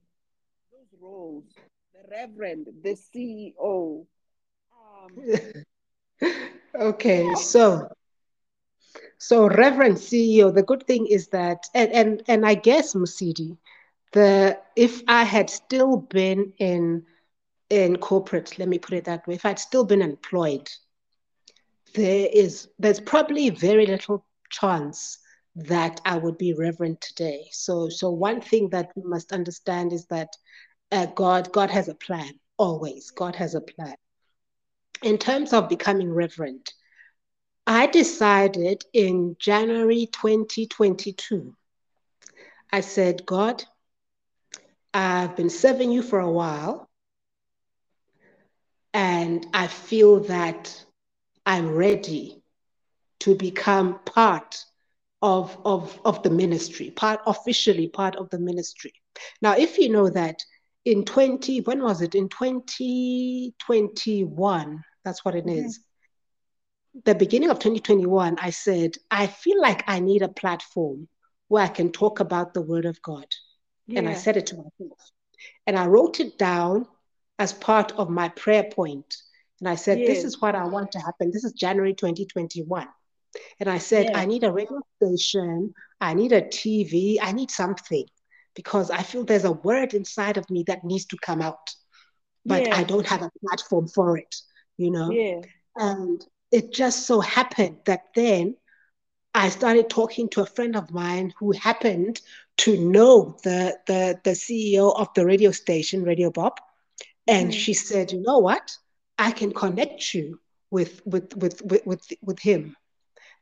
[0.72, 1.46] those roles,
[1.94, 4.06] the reverend, the CEO.
[4.74, 5.64] Um,
[6.76, 7.88] Okay, so
[9.20, 13.58] so Reverend CEO, the good thing is that, and and and I guess Musidi,
[14.12, 17.06] the if I had still been in
[17.70, 20.68] in corporate, let me put it that way, if I'd still been employed,
[21.94, 25.20] there is there's probably very little chance
[25.56, 27.48] that I would be reverent today.
[27.52, 30.36] So so one thing that we must understand is that
[30.92, 33.12] uh, God God has a plan always.
[33.12, 33.96] God has a plan.
[35.04, 36.74] In terms of becoming reverent,
[37.68, 41.56] I decided in January 2022.
[42.72, 43.64] I said, God,
[44.94, 46.90] I've been serving you for a while,
[48.94, 50.84] and I feel that
[51.46, 52.42] I'm ready
[53.20, 54.66] to become part
[55.24, 58.92] of, of, of the ministry, part officially part of the ministry.
[59.42, 60.44] Now, if you know that
[60.84, 62.14] in 20, when was it?
[62.14, 65.54] In 2021, that's what it is.
[65.54, 65.66] Mhm.
[65.66, 65.80] is.
[67.06, 71.08] The beginning of 2021, I said, I feel like I need a platform
[71.48, 73.26] where I can talk about the word of God.
[73.98, 75.12] And I said it to myself.
[75.66, 76.86] And I wrote it down
[77.40, 79.16] as part of my prayer point.
[79.60, 81.32] And I said, This is what I want to happen.
[81.32, 82.88] This is January 2021.
[83.60, 87.52] And I said, yeah, I need a radio station, I need a TV, I need
[87.52, 88.06] something
[88.56, 91.72] because I feel there's a word inside of me that needs to come out,
[92.46, 94.36] but I don't have a platform for it,
[94.78, 95.20] you know?
[95.20, 95.42] yeah,
[95.76, 98.56] And it just so happened that then
[99.34, 102.22] I started talking to a friend of mine who happened
[102.58, 106.60] to know the, the, the CEO of the radio station, Radio Bob.
[107.28, 107.54] And Mhm.
[107.54, 108.78] she said, you know what?
[109.18, 110.40] I can connect you
[110.72, 112.76] with, with, with, with, with, with him.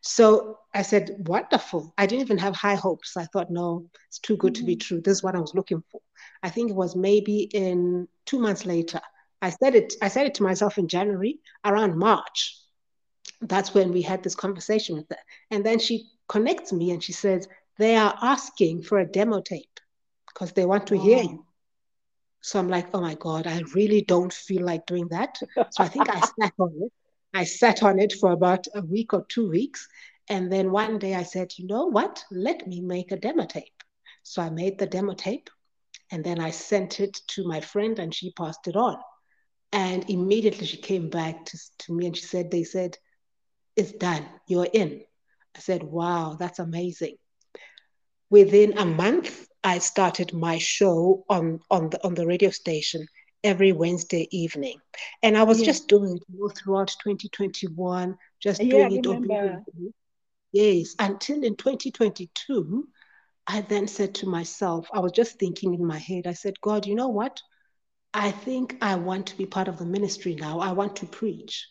[0.01, 1.93] So I said, wonderful.
[1.97, 3.15] I didn't even have high hopes.
[3.15, 4.79] I thought, no, it's too good to be Mhm.
[4.79, 5.01] true.
[5.01, 6.01] This is what I was looking for.
[6.41, 8.99] I think it was maybe in two months later.
[9.43, 12.57] I said it, I said it to myself in January, around March.
[13.41, 15.17] That's when we had this conversation with her.
[15.51, 19.79] And then she connects me and she says, they are asking for a demo tape
[20.27, 21.45] because they want to hear you.
[22.41, 25.37] So I'm like, oh my God, I really don't feel like doing that.
[25.71, 26.91] So I think I sat on it.
[27.33, 29.87] I sat on it for about a week or two weeks.
[30.29, 32.23] And then one day I said, you know what?
[32.31, 33.83] Let me make a demo tape.
[34.23, 35.49] So I made the demo tape
[36.11, 38.97] and then I sent it to my friend and she passed it on.
[39.71, 42.97] And immediately she came back to, to me and she said, they said,
[43.75, 44.25] it's done.
[44.47, 45.01] You're in.
[45.55, 47.15] I said, wow, that's amazing.
[48.29, 53.05] Within a month, I started my show on, on the on the radio station
[53.43, 54.79] every Wednesday evening.
[55.23, 59.93] And I was Yeah, just doing it all throughout 2021, just yeah, doing it obediently.
[60.51, 62.87] Yes, until in 2022,
[63.47, 66.85] I then said to myself, I was just thinking in my head, I said, God,
[66.85, 67.41] you know what?
[68.13, 70.59] I think I want to be part of the ministry now.
[70.59, 71.67] I want to preach.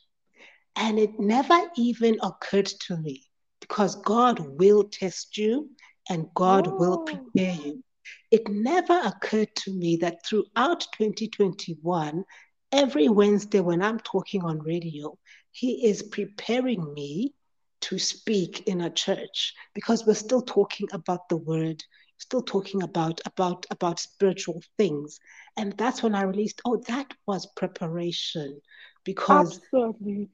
[0.76, 3.24] And it never even occurred to me
[3.60, 5.70] because God will test you
[6.08, 7.82] and God will Oh, prepare you.
[8.30, 12.24] It never occurred to me that throughout 2021,
[12.72, 15.18] every Wednesday when I'm talking on radio,
[15.50, 17.34] He is preparing me
[17.82, 21.82] to speak in a church because we're still talking about the word,
[22.18, 25.18] still talking about about about spiritual things.
[25.56, 28.60] And that's when I released, oh, that was preparation
[29.04, 30.28] because absolutely.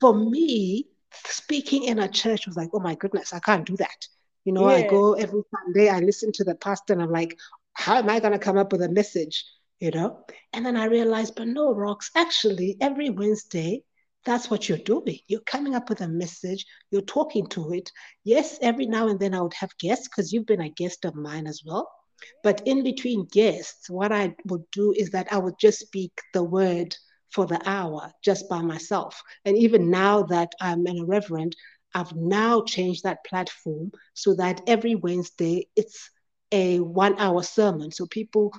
[0.00, 0.86] for me,
[1.26, 4.06] speaking in a church was like, oh my goodness, I can't do that.
[4.44, 7.38] You know, I go every Sunday, I listen to the pastor, and I'm like,
[7.74, 9.44] how am I going to come up with a message?
[9.80, 10.24] You know?
[10.52, 13.84] And then I realized, but no, Rox, actually, every Wednesday,
[14.24, 15.18] that's what you're doing.
[15.26, 17.90] You're coming up with a message, you're talking to it.
[18.24, 21.14] Yes, every now and then I would have guests because you've been a guest of
[21.14, 21.90] mine as well.
[22.42, 26.44] But in between guests, what I would do is that I would just speak the
[26.44, 26.94] word
[27.30, 29.20] for the hour just by myself.
[29.44, 31.56] And even now that I'm a reverend,
[31.94, 36.10] I've now changed that platform so that every Wednesday it's
[36.50, 37.90] a one hour sermon.
[37.90, 38.52] So people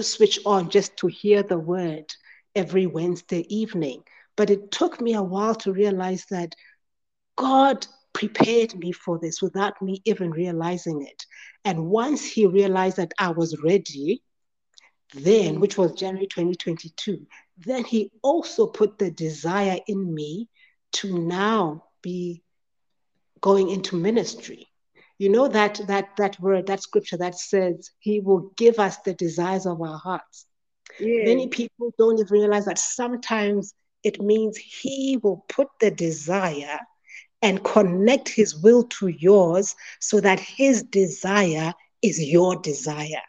[0.00, 2.06] switch on just to hear the word
[2.54, 4.02] every Wednesday evening.
[4.36, 6.54] But it took me a while to realize that
[7.36, 11.26] God prepared me for this without me even realizing it.
[11.64, 14.22] And once He realized that I was ready,
[15.14, 17.26] then, which was January 2022,
[17.58, 20.48] then he also put the desire in me
[20.92, 22.42] to now be
[23.40, 24.68] going into ministry.
[25.18, 29.14] You know that that that word, that scripture that says he will give us the
[29.14, 30.46] desires of our hearts.
[30.98, 31.24] Yeah.
[31.24, 36.78] Many people don't even realize that sometimes it means He will put the desire
[37.42, 43.22] and connect His will to yours so that His desire is your desire.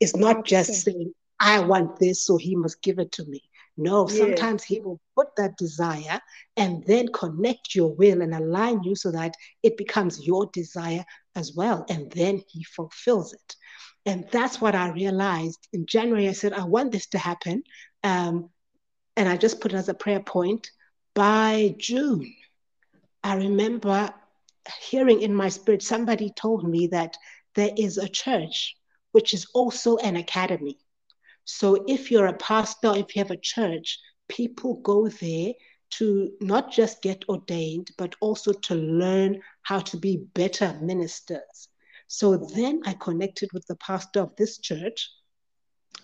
[0.00, 3.42] It's not just saying, I want this, so He must give it to me.
[3.78, 4.18] No, yeah.
[4.18, 6.20] sometimes He will put that desire
[6.56, 11.04] and then connect your will and align you so that it becomes your desire
[11.36, 11.86] as well.
[11.88, 13.56] And then He fulfills it.
[14.04, 16.28] And that's what I realized in January.
[16.28, 17.62] I said, I want this to happen.
[18.02, 18.50] Um,
[19.16, 20.70] and I just put it as a prayer point.
[21.14, 22.32] By June,
[23.22, 24.10] I remember
[24.80, 27.16] hearing in my spirit, somebody told me that
[27.54, 28.76] there is a church
[29.12, 30.78] which is also an academy.
[31.50, 35.54] So if you're a pastor, if you have a church, people go there
[35.92, 41.68] to not just get ordained, but also to learn how to be better ministers.
[42.06, 45.10] So then I connected with the pastor of this church.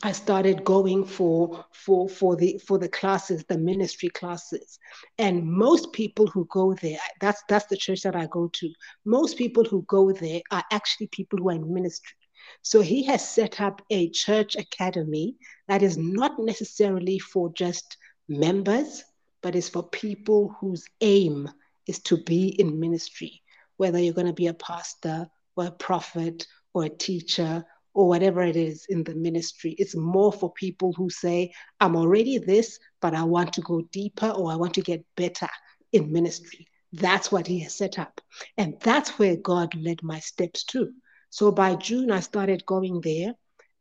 [0.02, 4.78] I started going for for for the for the classes, the ministry classes,
[5.18, 8.72] and most people who go there, that's that's the church that I go to.
[9.04, 12.16] Most people who go there are actually people who are in ministry.
[12.62, 15.36] So he has set up a church academy
[15.68, 17.96] that is not necessarily for just
[18.28, 19.04] members,
[19.42, 21.48] but is for people whose aim
[21.86, 23.42] is to be in ministry,
[23.76, 28.42] whether you're going to be a pastor, or a prophet or a teacher or whatever
[28.42, 29.74] it is in the ministry.
[29.78, 34.28] It's more for people who say, I'm already this, but I want to go deeper
[34.28, 35.48] or I want to get better
[35.92, 36.66] in ministry.
[36.92, 38.20] That's what he has set up.
[38.56, 40.92] And that's where God led my steps to.
[41.34, 43.34] So by June, I started going there.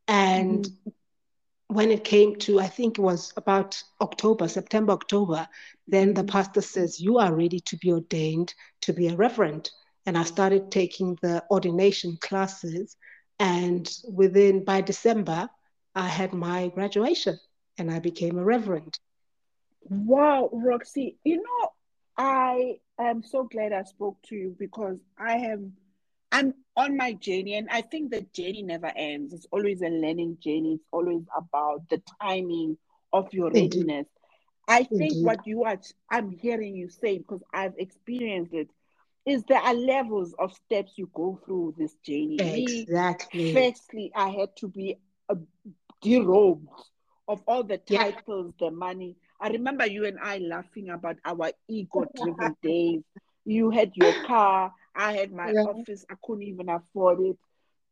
[0.08, 1.74] And mm-hmm.
[1.74, 5.46] when it came to, I think it was about October, September, October,
[5.86, 6.30] then the mm-hmm.
[6.30, 9.70] pastor says, You are ready to be ordained to be a reverend
[10.06, 12.96] and I started taking the ordination classes.
[13.38, 15.48] And within, by December,
[15.94, 17.38] I had my graduation
[17.78, 18.98] and I became a reverend.
[19.82, 21.68] Wow, Roxy, you know,
[22.16, 25.60] I am so glad I spoke to you because I have,
[26.34, 29.32] I'm on my journey and I think the journey never ends.
[29.32, 30.74] It's always a learning journey.
[30.74, 32.76] It's always about the timing
[33.12, 34.06] of your readiness.
[34.66, 35.24] I think Indeed.
[35.24, 35.78] what you are,
[36.10, 38.68] I'm hearing you say, because I've experienced it,
[39.24, 42.38] is there are levels of steps you go through this journey.
[42.40, 43.44] Exactly.
[43.44, 45.36] Me, firstly, I had to be uh,
[46.04, 46.66] derobed
[47.28, 48.68] of all the titles, yeah.
[48.68, 49.16] the money.
[49.40, 53.02] I remember you and I laughing about our ego-driven days.
[53.44, 55.62] You had your car, I had my yeah.
[55.62, 56.04] office.
[56.10, 57.36] I couldn't even afford it.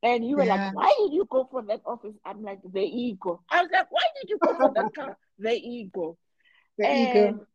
[0.03, 0.67] And you were yeah.
[0.67, 2.15] like, why did you go for that office?
[2.25, 3.41] I'm like, the ego.
[3.51, 5.17] I was like, why did you go for that car?
[5.39, 6.19] The ego.
[6.79, 7.47] The and ego.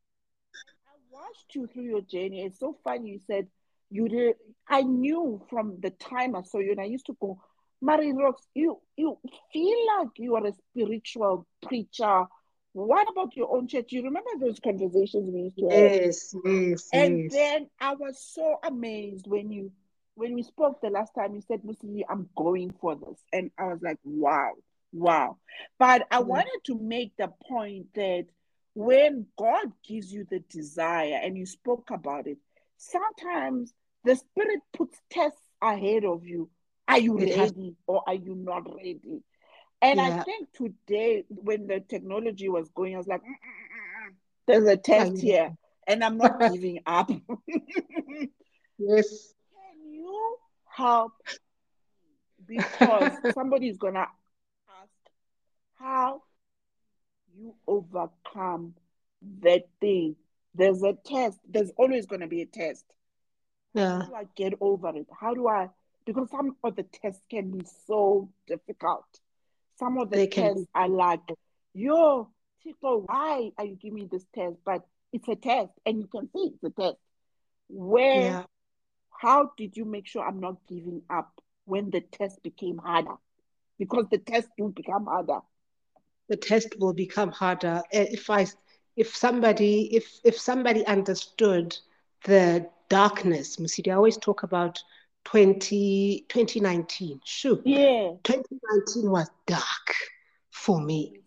[0.88, 2.44] I watched you through your journey.
[2.44, 3.12] It's so funny.
[3.12, 3.48] You said
[3.90, 4.36] you did
[4.68, 7.40] I knew from the time I saw you and I used to go,
[7.82, 9.18] Marie Rocks, you you
[9.54, 12.26] feel like you are a spiritual preacher.
[12.86, 13.92] What about your own church?
[13.92, 15.92] You remember those conversations we used to have?
[15.92, 16.90] Yes, yes.
[16.94, 17.34] And yes.
[17.34, 19.72] then I was so amazed when you
[20.13, 23.20] when we spoke the last time, you said, Musili, I'm going for this.
[23.32, 24.54] And I was like, wow,
[24.92, 25.38] wow.
[25.78, 26.24] But I yeah.
[26.26, 28.26] wanted to make the point that
[28.74, 32.38] when God gives you the desire, and you spoke about it,
[32.78, 36.50] sometimes the spirit puts tests ahead of you.
[36.88, 39.24] Are you ready or are you not ready?
[39.82, 40.20] And yeah.
[40.20, 44.13] I think today, when the technology was going, I was like, mm, mm, mm,
[44.48, 47.10] there's a test here, and I'm not giving up.
[48.78, 49.34] yes.
[49.54, 51.13] Can you help?
[52.48, 54.90] Because somebody is going to ask
[55.76, 56.24] how
[57.38, 58.74] you overcome
[59.42, 60.16] that thing
[60.58, 61.40] there's a test.
[61.48, 62.86] There's always going to be a test.
[63.74, 64.00] Yeah.
[64.00, 65.08] How do I get over it?
[65.18, 65.70] How do I?
[66.06, 69.06] Because some of the tests can be so difficult.
[69.78, 71.22] Some of the they tests are like,
[71.74, 72.30] yo,
[72.63, 74.58] Tito, why are you giving me this test?
[74.66, 76.98] But it's a test, and you can see it's a test.
[77.70, 78.44] Where, yeah.
[79.22, 83.16] how did you make sure I'm not giving up when the test became harder?
[83.80, 85.40] Because the test will become harder.
[86.30, 87.84] The test will become harder.
[87.92, 88.48] Eh, if I
[88.96, 91.78] if somebody if if somebody understood
[92.26, 94.82] the darkness, Musidi, I always talk about
[95.28, 97.19] 20, 2019.
[97.25, 97.59] Sure.
[97.65, 98.11] Yeah.
[98.23, 99.93] 2019 was dark
[100.51, 101.19] for me.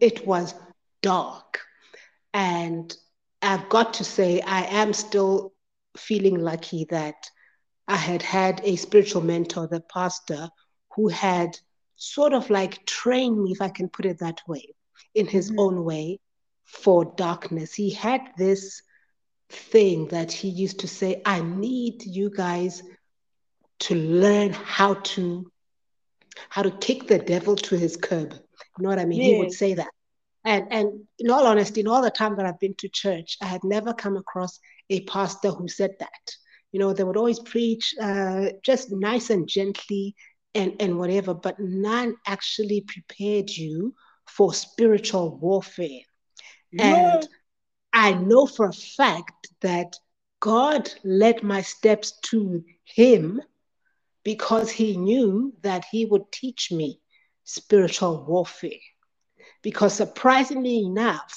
[0.00, 0.54] It was
[1.02, 1.60] dark.
[2.32, 2.96] And
[3.42, 5.52] I've got to say, I am still
[5.98, 7.28] feeling lucky that
[7.86, 10.48] I had had a spiritual mentor, the pastor,
[10.94, 11.58] who had
[11.96, 14.74] sort of like trained me, if I can put it that way,
[15.14, 15.60] in his mm-hmm.
[15.60, 16.20] own way,
[16.64, 17.74] for darkness.
[17.74, 18.80] He had this
[19.50, 22.82] thing that he used to say, I need you guys
[23.80, 25.50] to learn how to
[26.48, 28.32] how to kick the devil to his curb.
[28.32, 29.22] You know what I mean?
[29.22, 29.30] Yes.
[29.30, 29.90] He would say that.
[30.44, 33.46] And, and in all honesty, in all the time that I've been to church, I
[33.46, 34.60] had never come across
[34.90, 36.36] a pastor who said that.
[36.72, 40.14] You know, they would always preach uh, just nice and gently
[40.54, 43.94] and, and whatever, but none actually prepared you
[44.28, 46.00] for spiritual warfare.
[46.70, 47.16] Yeah.
[47.16, 47.28] And
[47.92, 49.96] I know for a fact that
[50.40, 53.40] God led my steps to Him
[54.26, 57.00] because He knew that He would teach me
[57.44, 58.82] spiritual warfare.
[59.62, 61.32] Because surprisingly enough,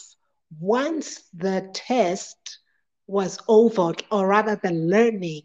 [0.60, 2.58] once the test
[3.06, 5.44] was over, or rather the learning,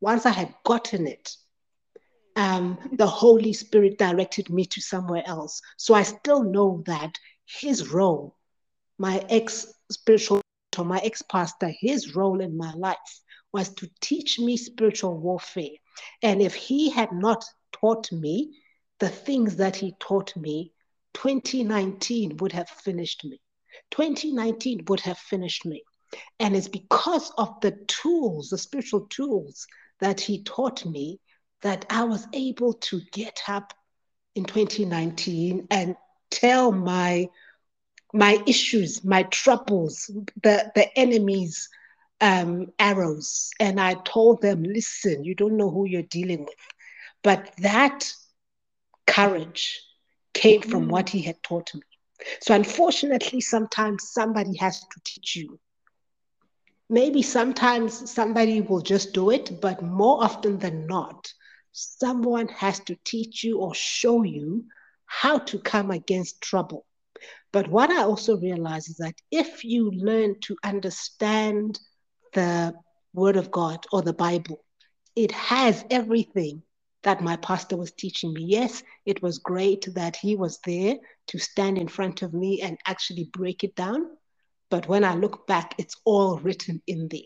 [0.00, 1.30] once I had gotten it,
[2.34, 5.62] um, the Holy Spirit directed me to somewhere else.
[5.76, 7.16] So I still know that
[7.46, 8.34] his role,
[8.98, 10.42] my ex spiritual,
[10.76, 13.20] my ex pastor, his role in my life
[13.52, 15.76] was to teach me spiritual warfare.
[16.22, 18.58] And if he had not taught me
[18.98, 20.72] the things that he taught me,
[21.14, 23.40] 2019 would have finished me.
[23.90, 25.82] 2019 would have finished me.
[26.38, 29.66] And it's because of the tools, the spiritual tools
[30.00, 31.20] that he taught me,
[31.62, 33.74] that I was able to get up
[34.34, 35.96] in 2019 and
[36.30, 37.28] tell my
[38.12, 40.10] my issues, my troubles,
[40.42, 41.68] the the enemy's
[42.20, 46.66] um, arrows, and I told them, "Listen, you don't know who you're dealing with,"
[47.22, 48.12] but that
[49.06, 49.80] courage
[50.34, 50.90] came from mm.
[50.90, 51.82] what he had taught me.
[52.40, 55.58] So, unfortunately, sometimes somebody has to teach you.
[56.88, 61.32] Maybe sometimes somebody will just do it, but more often than not,
[61.72, 64.64] someone has to teach you or show you
[65.06, 66.84] how to come against trouble.
[67.52, 71.80] But what I also realize is that if you learn to understand
[72.32, 72.74] the
[73.14, 74.64] Word of God or the Bible,
[75.16, 76.62] it has everything
[77.02, 78.44] that my pastor was teaching me.
[78.44, 80.96] Yes, it was great that he was there
[81.28, 84.06] to stand in front of me and actually break it down.
[84.70, 87.20] But when I look back, it's all written in there.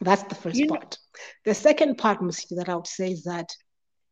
[0.00, 0.82] That's the first you part.
[0.82, 1.24] Know.
[1.46, 3.48] The second part, Musi, that I would say is that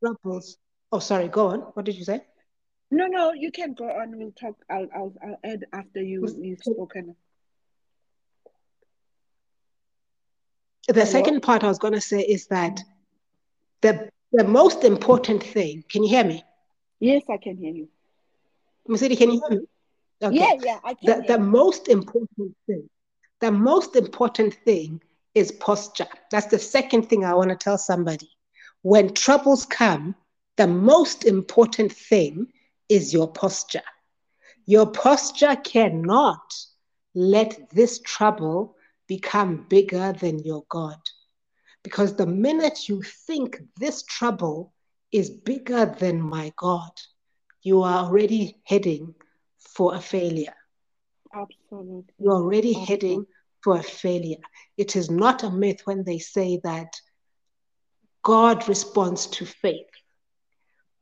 [0.03, 0.59] troubles.
[0.91, 1.61] Oh, sorry, go on.
[1.61, 2.21] What did you say?
[2.91, 4.17] No, no, you can go on.
[4.17, 4.57] We'll talk.
[4.71, 7.15] I'll, I'll, I'll add after you, you've spoken.
[10.89, 12.81] The second part I was going to say is that
[13.83, 16.45] the the most important thing, can you hear me?
[17.01, 17.89] Yes, I can hear you.
[18.89, 19.67] Musidi, can you hear me?
[20.23, 20.37] Okay.
[20.37, 21.23] Yeah, yeah, I can.
[21.23, 22.89] The, the most important thing,
[23.41, 25.01] the most important thing
[25.35, 26.07] is posture.
[26.31, 28.31] That's the second thing I want to tell somebody.
[28.83, 30.15] When troubles come,
[30.57, 32.53] the most important thing
[32.89, 33.83] is your posture.
[34.65, 36.55] Your posture cannot
[37.15, 38.76] let this trouble
[39.07, 40.99] become bigger than your God.
[41.83, 44.73] Because the minute you think this trouble
[45.13, 46.91] is bigger than my God,
[47.63, 49.15] you are already heading
[49.59, 50.55] for a failure.
[51.35, 52.05] Absolutely.
[52.19, 52.87] You're already Absolutely.
[52.87, 53.27] heading
[53.63, 54.39] for a failure.
[54.77, 57.01] It is not a myth when they say that
[58.23, 59.87] God responds to faith.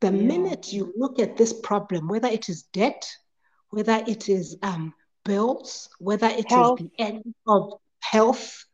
[0.00, 0.22] The yeah.
[0.22, 3.08] minute you look at this problem, whether it is debt,
[3.70, 4.92] whether it is um,
[5.24, 6.80] bills, whether it health.
[6.80, 7.80] is the end of
[8.14, 8.64] health,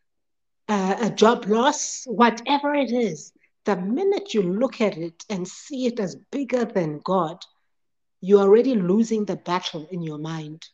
[0.69, 3.33] uh, a job loss, whatever it is,
[3.65, 7.39] the minute you look at it and see it as bigger than God,
[8.21, 10.67] you're already losing the battle in your mind.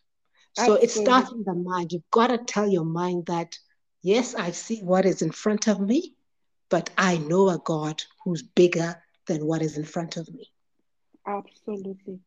[0.55, 1.93] So it starts in the mind.
[1.93, 3.57] You've got to tell your mind that,
[4.03, 6.15] yes, I see what is in front of me,
[6.69, 10.51] but I know a God who's bigger than what is in front of me.
[11.27, 12.19] Absolutely.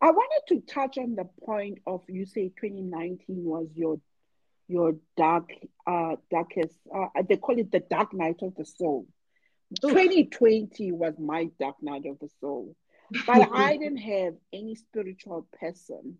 [0.00, 3.98] I wanted to touch on the point of you say 2019 was your
[4.70, 5.50] your dark,
[5.86, 9.06] uh, darkest, uh, they call it the dark night of the soul.
[9.84, 9.92] Oof.
[9.92, 12.76] 2020 was my dark night of the soul,
[13.26, 16.18] but I didn't have any spiritual person.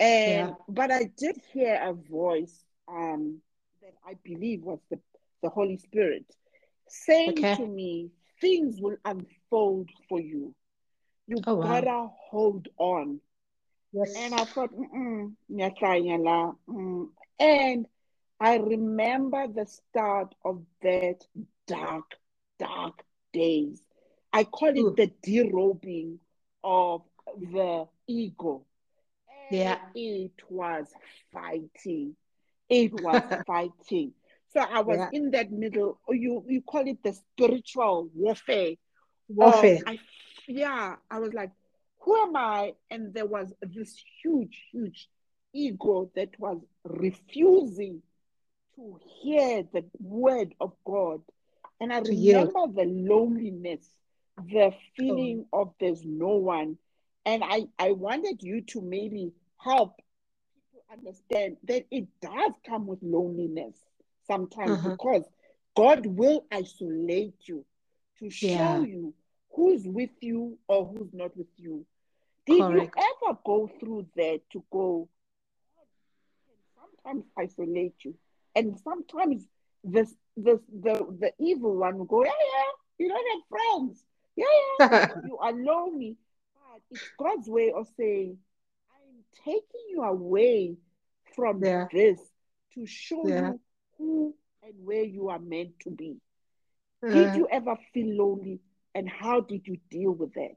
[0.00, 0.54] And, yeah.
[0.68, 3.40] but I did hear a voice um,
[3.80, 4.98] that I believe was the,
[5.42, 6.24] the Holy Spirit
[6.88, 7.56] saying okay.
[7.56, 10.54] to me, things will unfold for you.
[11.26, 12.14] You oh, gotta wow.
[12.30, 13.20] hold on.
[13.92, 14.12] Yes.
[14.16, 15.32] And I thought, mm
[16.68, 17.08] mm.
[17.38, 17.86] And
[18.40, 21.24] I remember the start of that
[21.66, 22.04] dark,
[22.58, 23.80] dark days.
[24.32, 24.94] I call it Ooh.
[24.96, 26.18] the derobing
[26.62, 27.02] of
[27.36, 28.64] the ego.
[29.50, 29.78] And yeah.
[29.94, 30.86] It was
[31.32, 32.16] fighting.
[32.68, 34.12] It was fighting.
[34.52, 35.08] So I was yeah.
[35.12, 38.74] in that middle, you you call it the spiritual warfare.
[39.28, 39.80] Warfare.
[39.86, 39.98] I,
[40.46, 41.50] yeah, I was like,
[42.00, 42.74] who am I?
[42.90, 45.08] And there was this huge, huge
[45.54, 48.02] ego that was refusing
[48.76, 51.22] to hear the word of God.
[51.80, 53.86] And I remember the loneliness,
[54.36, 55.62] the feeling oh.
[55.62, 56.76] of there's no one.
[57.24, 59.96] And I, I wanted you to maybe help
[60.62, 63.76] people understand that it does come with loneliness
[64.26, 64.90] sometimes Uh-huh.
[64.90, 65.24] because
[65.76, 67.64] God will isolate you
[68.18, 68.80] to show Yeah.
[68.82, 69.14] you
[69.54, 71.86] who's with you or who's not with you.
[72.46, 72.94] Did Correct.
[72.96, 75.08] you ever go through that to go,
[77.04, 78.14] sometimes isolate you,
[78.54, 79.46] and sometimes
[79.84, 84.04] this this the the evil one will go, yeah, yeah, you don't have friends,
[84.36, 86.16] yeah, yeah, you are lonely.
[86.54, 88.38] But it's God's way of saying,
[88.94, 90.76] I'm taking you away
[91.34, 91.88] from Yeah.
[91.92, 92.18] this
[92.74, 93.52] to show Yeah.
[93.52, 93.60] you
[93.98, 96.16] who and where you are meant to be.
[97.02, 98.60] Uh, Did you ever feel lonely,
[98.94, 100.56] and how did you deal with that?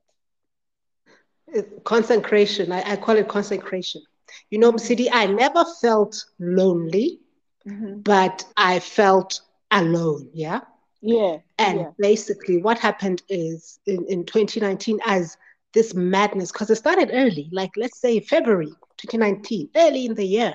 [1.84, 2.72] consecration.
[2.72, 4.02] I, I call it consecration.
[4.50, 7.20] You know, City, I never felt lonely,
[7.66, 8.04] Mhm.
[8.04, 10.30] but I felt alone.
[10.34, 10.62] Yeah.
[11.02, 15.38] Yeah, And yeah, basically, what happened is in, in 2019, as
[15.74, 20.54] this madness, because it started early, like let's say February 2019, early in the year.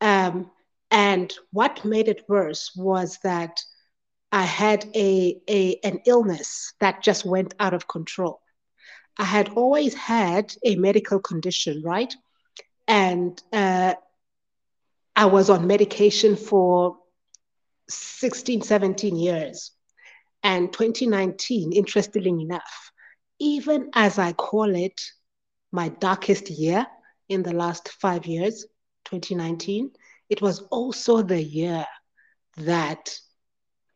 [0.00, 0.50] Um,
[0.90, 3.60] and what made it worse was that
[4.32, 8.40] I had a, a an illness that just went out of control.
[9.18, 12.14] I had always had a medical condition, right?
[12.88, 13.94] And uh,
[15.14, 16.96] I was on medication for
[17.88, 19.72] 16, 17 years.
[20.42, 22.92] And 2019, interestingly enough,
[23.38, 25.00] even as I call it
[25.70, 26.86] my darkest year
[27.28, 28.66] in the last five years,
[29.04, 29.90] 2019,
[30.30, 31.84] it was also the year
[32.58, 33.18] that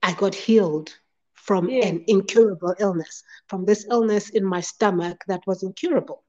[0.02, 0.94] I got healed
[1.34, 6.24] from yeah, an incurable illness, from this illness in my stomach that was incurable.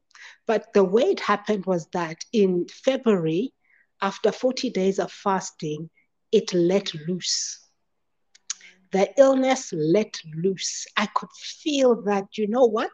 [0.45, 3.53] But the way it happened was that in February,
[4.01, 5.89] after 40 days of fasting,
[6.31, 7.59] it let loose.
[8.91, 10.85] The illness let loose.
[10.97, 12.91] I could feel that, you know what?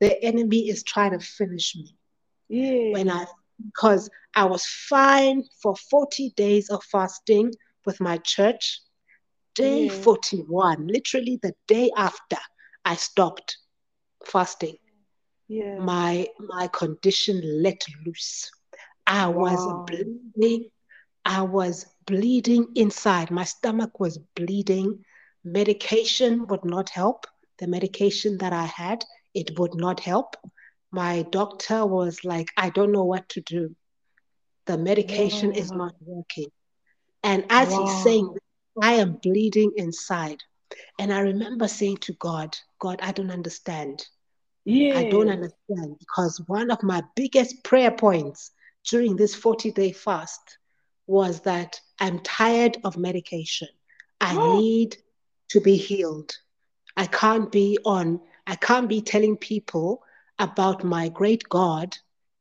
[0.00, 1.96] The enemy is trying to finish me.
[2.90, 3.26] When I,
[3.64, 7.52] because I was fine for 40 days of fasting
[7.84, 8.80] with my church.
[9.54, 12.36] Day yeah, 41, literally the day after
[12.84, 13.58] I stopped
[14.24, 14.76] fasting,
[15.48, 15.78] yeah.
[15.78, 18.50] my my condition let loose.
[19.06, 20.70] I was bleeding.
[21.24, 23.30] I was bleeding inside.
[23.30, 25.04] My stomach was bleeding.
[25.44, 27.26] Medication would not help.
[27.58, 30.36] The medication that I had, it would not help.
[30.90, 33.74] My doctor was like, I don't know what to do.
[34.66, 36.50] The medication is not working.
[37.22, 38.34] And as he's saying,
[38.80, 40.42] I am bleeding inside.
[40.98, 44.06] And I remember saying to God, God, I don't understand.
[44.66, 48.50] I don't understand because one of my biggest prayer points
[48.88, 50.58] during this 40 day fast
[51.06, 53.68] was that I'm tired of medication.
[54.20, 54.58] I oh.
[54.58, 54.96] need
[55.50, 56.32] to be healed.
[56.96, 60.02] I can't be on, I can't be telling people
[60.38, 61.96] about my great God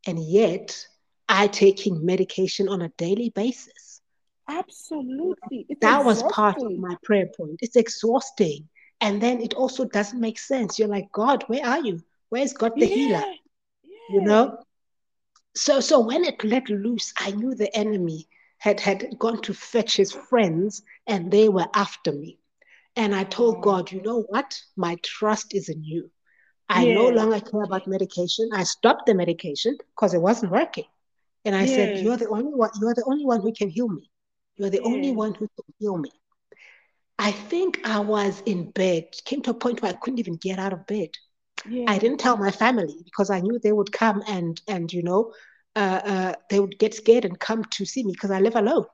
[0.07, 0.88] and yet
[1.28, 4.01] I taking medication on a daily basis.
[4.47, 5.65] Absolutely.
[5.69, 7.57] It's That was part of my prayer point.
[7.61, 8.67] It's exhausting.
[9.01, 10.80] And then it also doesn't make sense.
[10.80, 12.01] You're like, God, where are you?
[12.34, 13.23] Where's God the healer?
[13.84, 14.15] Yeah.
[14.15, 14.57] You know?
[15.55, 18.27] So so when it let loose, I knew the enemy
[18.57, 22.39] had had gone to fetch his friends and they were after me.
[22.95, 23.61] And I told.
[23.61, 24.59] God, you know what?
[24.75, 26.09] My trust is in you.
[26.69, 28.49] I no longer care about medication.
[28.51, 30.86] I stopped the medication because it wasn't working.
[31.45, 34.09] And I said, You're the only one, you're the only one who can heal me.
[34.55, 36.09] You're the only one who can heal me.
[37.19, 40.57] I think I was in bed, came to a point where I couldn't even get
[40.57, 41.09] out of bed.
[41.88, 45.34] I didn't tell my family because I knew they would come and and you know,
[45.76, 48.86] uh, uh, they would get scared and come to see me because I live alone.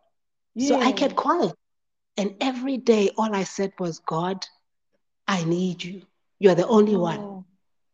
[0.58, 1.54] So I kept quiet.
[2.18, 4.46] And every day, all I said was, God,
[5.28, 6.02] I need you.
[6.40, 7.20] You're the only one.
[7.20, 7.46] Oh.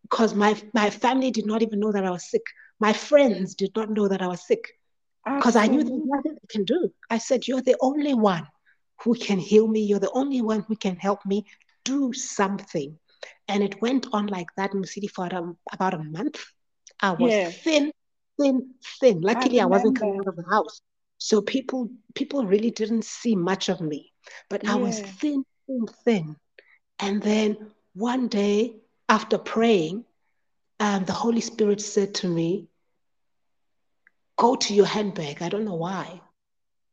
[0.01, 2.43] Because my my family did not even know that I was sick.
[2.79, 4.73] My friends did not know that I was sick
[5.37, 6.91] because I knew there's nothing they can do.
[7.09, 8.47] I said, You're the only one
[9.03, 9.81] who can heal me.
[9.81, 11.45] You're the only one who can help me
[11.83, 12.97] do something.
[13.47, 16.43] And it went on like that in the city for um, about a month.
[17.01, 17.49] I was Yeah.
[17.49, 17.91] thin,
[18.39, 19.21] thin, thin.
[19.21, 20.81] Luckily, I wasn't coming out of the house.
[21.17, 24.11] So people people really didn't see much of me.
[24.49, 26.35] But I was thin, thin, thin.
[26.99, 28.75] And then one day,
[29.09, 30.05] after praying,
[30.79, 32.67] um, the Holy Spirit said to me,
[34.37, 35.41] Go to your handbag.
[35.41, 36.21] I don't know why.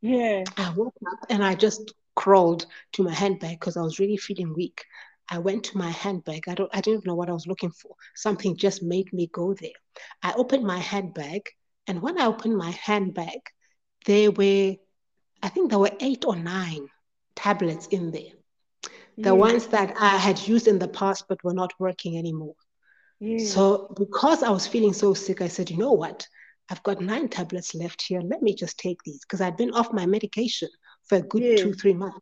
[0.01, 0.43] Yeah.
[0.57, 4.53] I woke up and I just crawled to my handbag because I was really feeling
[4.53, 4.85] weak.
[5.29, 6.47] I went to my handbag.
[6.47, 7.95] I don't I didn't know what I was looking for.
[8.15, 9.77] Something just made me go there.
[10.21, 11.41] I opened my handbag,
[11.87, 13.39] and when I opened my handbag,
[14.05, 14.75] there were,
[15.41, 16.87] I think there were eight or nine
[17.35, 18.33] tablets in there.
[19.23, 19.35] The Yes.
[19.35, 22.55] ones that I had used in the past but were not working anymore.
[23.19, 23.53] Yes.
[23.53, 26.27] So because I was feeling so sick, I said, you know what?
[26.69, 28.21] I've got nine tablets left here.
[28.21, 30.69] Let me just take these because I'd been off my medication
[31.05, 31.61] for a good Yes.
[31.61, 32.19] two, three months.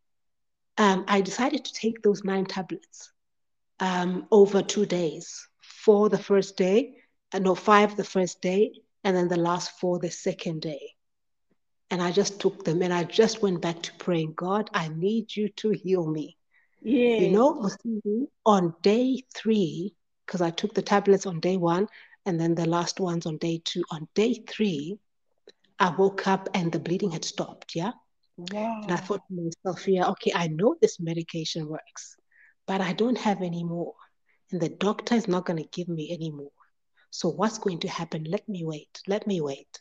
[0.78, 3.12] Um, I decided to take those nine tablets
[3.80, 5.48] um, over two days.
[5.60, 6.94] Four the first day,
[7.32, 8.72] and no, five the first day,
[9.04, 10.94] and then the last four the second day.
[11.90, 15.36] And I just took them and I just went back to praying, God, I need
[15.36, 16.38] you to heal me.
[16.80, 17.20] Yes.
[17.20, 17.68] You know,
[18.46, 19.94] on day three,
[20.24, 21.88] because I took the tablets on day one
[22.24, 23.84] and then the last ones on day two.
[23.90, 24.98] On day three,
[25.78, 27.74] I woke up and the bleeding had stopped.
[27.74, 27.92] Yeah.
[28.36, 28.80] Wow.
[28.82, 32.16] And I thought to myself, yeah, okay, I know this medication works,
[32.66, 33.94] but I don't have any more.
[34.50, 36.50] And the doctor is not going to give me any more.
[37.10, 38.24] So what's going to happen?
[38.24, 39.00] Let me wait.
[39.06, 39.80] Let me wait.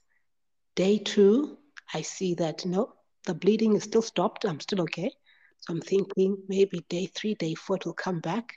[0.75, 1.57] Day two,
[1.93, 2.93] I see that no,
[3.25, 4.45] the bleeding is still stopped.
[4.45, 5.11] I'm still okay.
[5.59, 8.53] So I'm thinking maybe day three, day four, it will come back.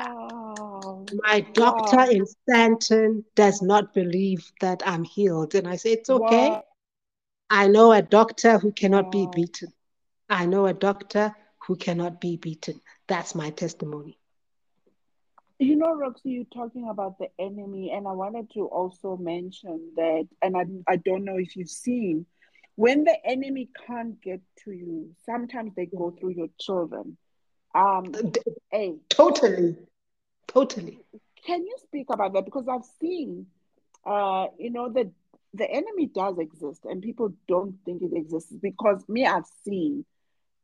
[0.58, 1.06] Wow.
[1.12, 2.08] My doctor Wow.
[2.10, 5.54] in Stanton does not believe that I'm healed.
[5.54, 6.58] And I say, it's okay.
[6.58, 6.64] Wow.
[7.50, 9.72] I know a doctor who cannot be beaten.
[10.28, 11.34] I know a doctor
[11.66, 12.80] who cannot be beaten.
[13.08, 14.18] That's my testimony.
[15.58, 20.26] You know, Roxy, you're talking about the enemy, and I wanted to also mention that,
[20.42, 22.26] and I, I don't know if you've seen,
[22.76, 27.16] when the enemy can't get to you, sometimes they go through your children.
[27.74, 29.76] Um, D- hey, Totally.
[30.48, 30.98] Totally.
[31.46, 32.44] can you speak about that?
[32.44, 33.46] Because I've seen,
[34.04, 35.10] uh, you know, the
[35.54, 38.52] the enemy does exist, and people don't think it exists.
[38.60, 40.04] Because me, I've seen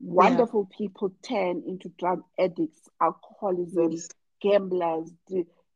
[0.01, 0.13] Yeah.
[0.13, 4.09] wonderful people turn into drug addicts, alcoholism, Yes.
[4.41, 5.13] gamblers,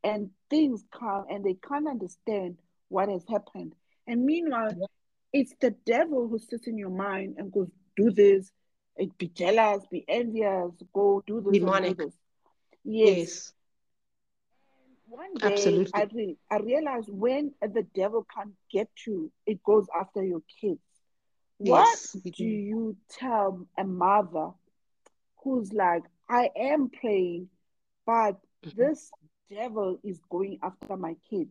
[0.05, 2.59] and things come and they can't understand
[2.89, 3.75] what has happened.
[4.07, 4.87] And meanwhile, Yeah.
[5.33, 8.51] it's the devil who sits in your mind and goes, do this,
[8.99, 11.95] eh, be jealous, be envious, go do this do Demonic.
[11.95, 12.15] this.
[12.85, 13.21] Yes.
[13.23, 13.53] Yes.
[15.09, 16.13] One day I Absolutely.
[16.13, 20.81] re- I realized when the devil can't get you, it goes after your kids.
[21.59, 22.17] What Yes.
[22.37, 24.53] do you tell a mother
[25.43, 27.49] who's like, I am praying,
[28.07, 28.73] but Mhm.
[28.77, 29.13] this
[29.51, 31.49] devil is going after my kid?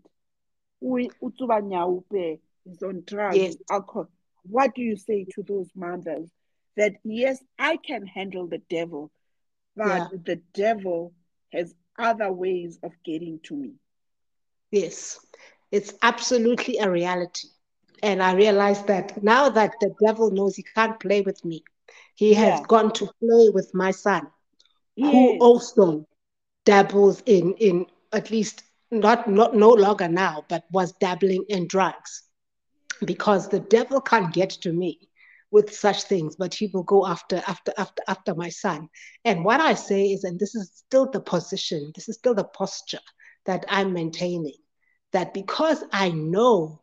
[0.83, 3.69] Ui- Utsuba Nyaupe is on drugs, Yes.
[3.69, 4.09] alcohol.
[4.43, 6.29] What do you say to those mothers
[6.75, 9.11] that yes, I can handle the devil,
[9.75, 10.09] but Yeah.
[10.11, 11.13] the devil
[11.51, 13.75] has other ways of getting to me?
[14.71, 15.19] Yes.
[15.71, 17.49] It's absolutely a reality.
[18.01, 21.63] And I realize that now that the devil knows he can't play with me,
[22.15, 22.67] he has Yeah.
[22.67, 24.27] gone to play with my son,
[25.11, 26.05] who also
[26.65, 32.23] dabbles in in at least not not no longer now, but was dabbling in drugs.
[33.05, 34.99] Because the devil can't get to me
[35.51, 38.87] with such things, but he will go after after after after my son.
[39.25, 42.45] And what I say is, and this is still the position, this is still the
[42.45, 42.99] posture
[43.45, 44.57] that I'm maintaining,
[45.11, 46.81] that because I know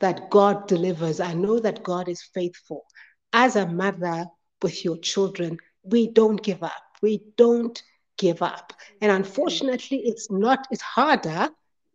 [0.00, 1.20] that God delivers.
[1.20, 2.84] I know that God is faithful.
[3.32, 4.26] As a mother
[4.60, 6.82] with your children, we don't give up.
[7.00, 7.80] We don't
[8.18, 8.72] give up.
[9.00, 11.48] And unfortunately, it's not, it's harder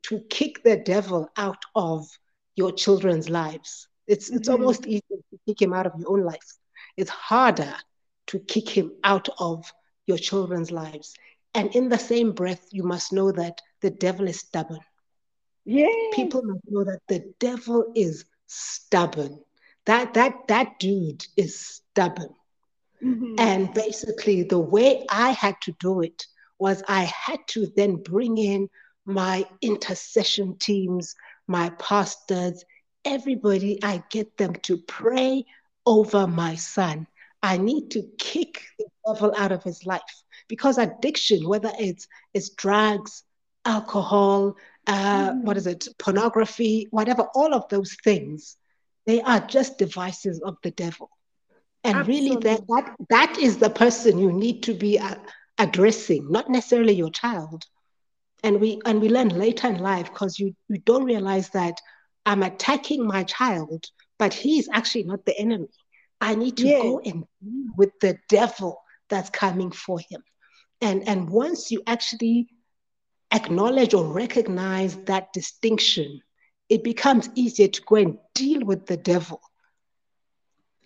[0.04, 2.08] to kick the devil out of
[2.56, 3.87] your children's lives.
[4.08, 4.50] It's it's Mhm.
[4.50, 6.58] almost easier to kick him out of your own life.
[6.98, 7.76] It's harder
[8.28, 9.72] to kick him out of
[10.08, 11.14] your children's lives.
[11.54, 14.82] And in the same breath, you must know that the devil is stubborn
[15.66, 15.88] Yeah.
[16.12, 19.40] people must know that the devil is stubborn.
[19.86, 22.34] That that that dude is stubborn.
[23.02, 23.38] Mhm.
[23.38, 26.26] And basically, the way I had to do it
[26.60, 28.70] was I had to then bring in
[29.06, 31.16] my intercession teams,
[31.48, 32.64] my pastors,
[33.08, 33.80] everybody.
[33.84, 35.46] I get them to pray
[35.86, 37.08] over my son.
[37.44, 42.50] I need to kick the devil out of his life because addiction, whether it's it's
[42.50, 43.24] drugs,
[43.66, 44.56] alcohol,
[44.88, 45.58] uh, what Mhm.
[45.58, 48.58] is it, pornography, whatever, all of those things,
[49.06, 51.10] they are just devices of the devil.
[51.84, 55.16] And really, that, that, that is the person you need to be uh,
[55.58, 57.66] addressing, not necessarily your child.
[58.44, 61.82] And we and we learn later in life because you, you don't realize that
[62.26, 63.86] I'm attacking my child,
[64.18, 65.70] but he's actually not the enemy.
[66.22, 66.80] I need to Yes.
[66.80, 70.24] go and deal with the devil that's coming for him.
[70.82, 72.48] And and once you actually
[73.32, 76.22] acknowledge or recognize that distinction,
[76.70, 79.42] it becomes easier to go and deal with the devil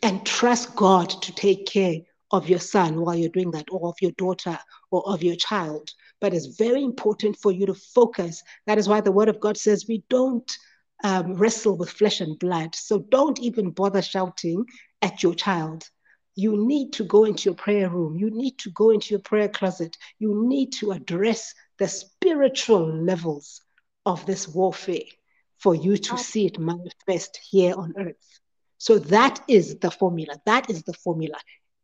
[0.03, 1.95] and trust God to take care
[2.31, 4.57] of your son while you're doing that, or of your daughter,
[4.91, 5.89] or of your child.
[6.19, 8.41] But it's very important for you to focus.
[8.67, 10.49] That is why the word of God says we don't
[11.03, 12.75] um, wrestle with flesh and blood.
[12.75, 14.65] So don't even bother shouting
[15.01, 15.89] at your child.
[16.35, 18.17] You need to go into your prayer room.
[18.17, 19.97] You need to go into your prayer closet.
[20.19, 23.61] You need to address the spiritual levels
[24.05, 25.09] of this warfare
[25.57, 28.39] for you to see it manifest here on earth.
[28.77, 30.39] So that is the formula.
[30.45, 31.37] That is the formula.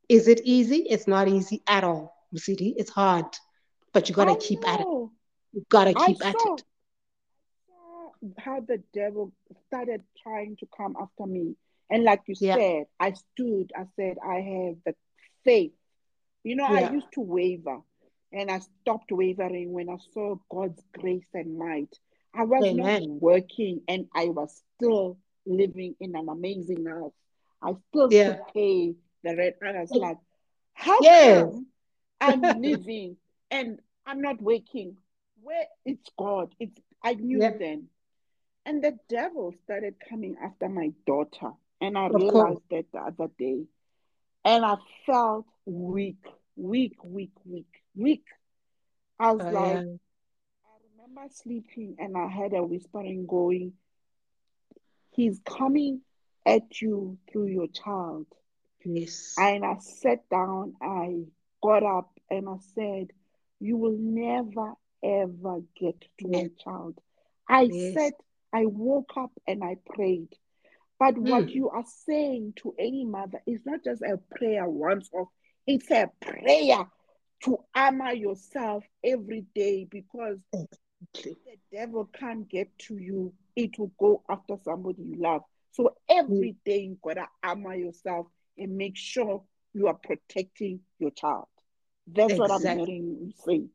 [0.10, 0.78] Is it easy?
[0.90, 2.74] It's not easy at all, Musidi.
[2.78, 3.26] It's hard,
[3.94, 4.68] but you got to keep know.
[4.68, 4.88] at it.
[5.54, 6.64] You got to keep I at saw, it.
[8.38, 9.32] How the devil
[9.68, 11.56] started trying to come after me.
[11.90, 12.56] And like you yeah.
[12.56, 14.96] said, I stood, I said, I have the
[15.44, 15.72] faith.
[16.44, 16.90] You know, yeah.
[16.90, 17.80] I used to waver
[18.32, 21.96] and I stopped wavering when I saw God's grace and might.
[22.34, 23.04] I was Amen.
[23.04, 27.14] not working and I was still living in an amazing house.
[27.62, 28.34] I still yeah.
[28.34, 29.56] could pay the rent.
[29.62, 30.18] And I was like,
[30.74, 31.42] how yes.
[31.42, 31.68] come
[32.22, 33.18] I'm living
[33.50, 34.98] and I'm not working?
[35.42, 36.54] Where it's God.
[36.60, 37.60] It's I knew yep.
[37.60, 37.88] then.
[38.68, 41.52] And the devil started coming after my daughter.
[41.80, 42.60] And I of realized course.
[42.72, 43.64] that the other day.
[44.44, 46.22] And I felt weak,
[46.58, 48.26] weak, weak, weak, weak.
[49.18, 49.96] I was oh, like, yeah.
[50.66, 53.72] I remember sleeping and I had a whispering going,
[55.12, 56.02] He's coming
[56.46, 58.28] at you through your child.
[58.84, 59.36] Yes.
[59.38, 61.24] And I sat down, I
[61.64, 63.14] got up and I said,
[63.62, 66.44] You will never ever get to yes.
[66.44, 67.00] my child.
[67.48, 67.94] I yes.
[67.94, 68.14] said,
[68.58, 70.30] I woke up and I prayed.
[71.00, 71.30] But mm.
[71.30, 75.28] what you are saying to any mother is not just a prayer once off,
[75.68, 76.88] it's a prayer
[77.44, 80.38] to armor yourself every day because
[81.14, 81.36] the
[81.72, 83.34] devil can't get to you.
[83.56, 85.42] It will go after somebody you love.
[85.74, 86.80] So every day mm.
[86.80, 88.26] day you gotta armor yourself
[88.58, 89.44] and make sure
[89.74, 91.46] you are protecting your child.
[92.08, 92.40] That's exactly.
[92.40, 93.68] what I'm hearing you say.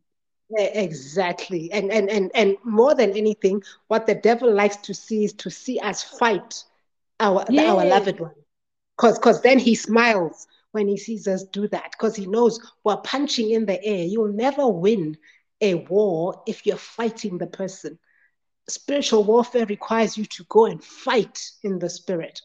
[0.57, 1.73] Exactly.
[1.73, 5.51] And, and and and more than anything, what the devil likes to see is to
[5.51, 6.65] see us fight
[7.21, 7.71] our yes.
[7.71, 8.35] our loved one.
[8.97, 12.97] Cause because then he smiles when he sees us do that, because he knows we're
[12.99, 14.05] punching in the air.
[14.05, 15.17] You'll never win
[15.61, 17.99] a war if you're fighting the person.
[18.69, 22.41] Spiritual warfare requires you to go and fight in the spirit.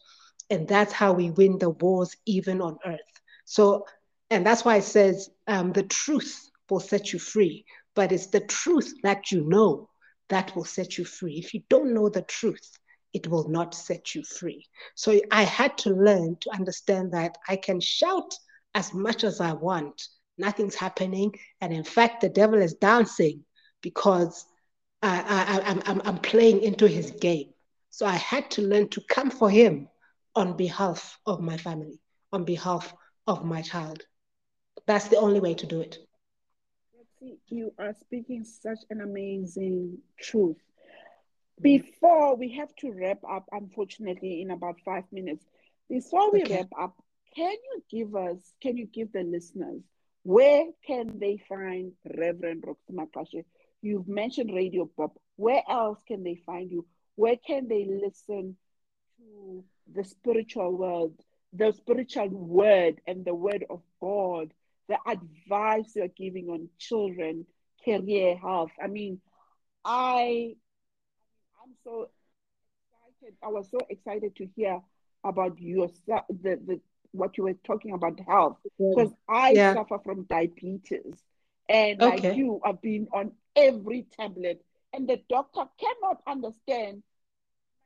[0.50, 3.00] And that's how we win the wars even on earth.
[3.44, 3.86] So,
[4.30, 7.64] and that's why it says um, the truth will set you free
[7.98, 9.90] but it's the truth that you know
[10.28, 11.34] that will set you free.
[11.34, 12.78] If you don't know the truth,
[13.12, 14.64] it will not set you free.
[14.94, 18.32] So I had to learn to understand that I can shout
[18.72, 20.00] as much as I want,
[20.38, 21.34] nothing's happening.
[21.60, 23.44] And in fact, the devil is dancing
[23.82, 24.46] because
[25.02, 27.48] I, I, I'm, I'm, I'm playing into his game.
[27.90, 29.88] So I had to learn to come for him
[30.36, 31.98] on behalf of my family,
[32.32, 32.94] on behalf
[33.26, 34.04] of my child.
[34.86, 35.98] That's the only way to do it
[37.48, 40.56] you are speaking such an amazing truth.
[41.60, 41.62] Mm.
[41.62, 45.44] Before we have to wrap up, unfortunately, in about five minutes.
[45.88, 46.56] Before we okay.
[46.56, 46.94] wrap up,
[47.34, 49.82] can you give us, can you give the listeners,
[50.22, 53.44] where can they find Reverend Roxy Maqache?
[53.80, 55.16] You've mentioned Radio Pop.
[55.36, 56.86] Where else can they find you?
[57.14, 58.56] Where can they listen
[59.18, 59.64] to
[59.94, 61.14] the spiritual world,
[61.52, 64.52] the spiritual word and the word of God
[64.88, 67.46] the advice you're giving on children,
[67.84, 68.70] career, health.
[68.82, 69.20] I mean,
[69.84, 70.54] I,
[71.62, 72.08] I'm so
[73.20, 73.36] excited.
[73.42, 74.80] I was so excited to hear
[75.24, 76.80] about your the the
[77.12, 79.74] what you were talking about health because I yeah.
[79.74, 81.22] suffer from diabetes,
[81.68, 82.28] and okay.
[82.28, 87.02] like you, I've been on every tablet, and the doctor cannot understand.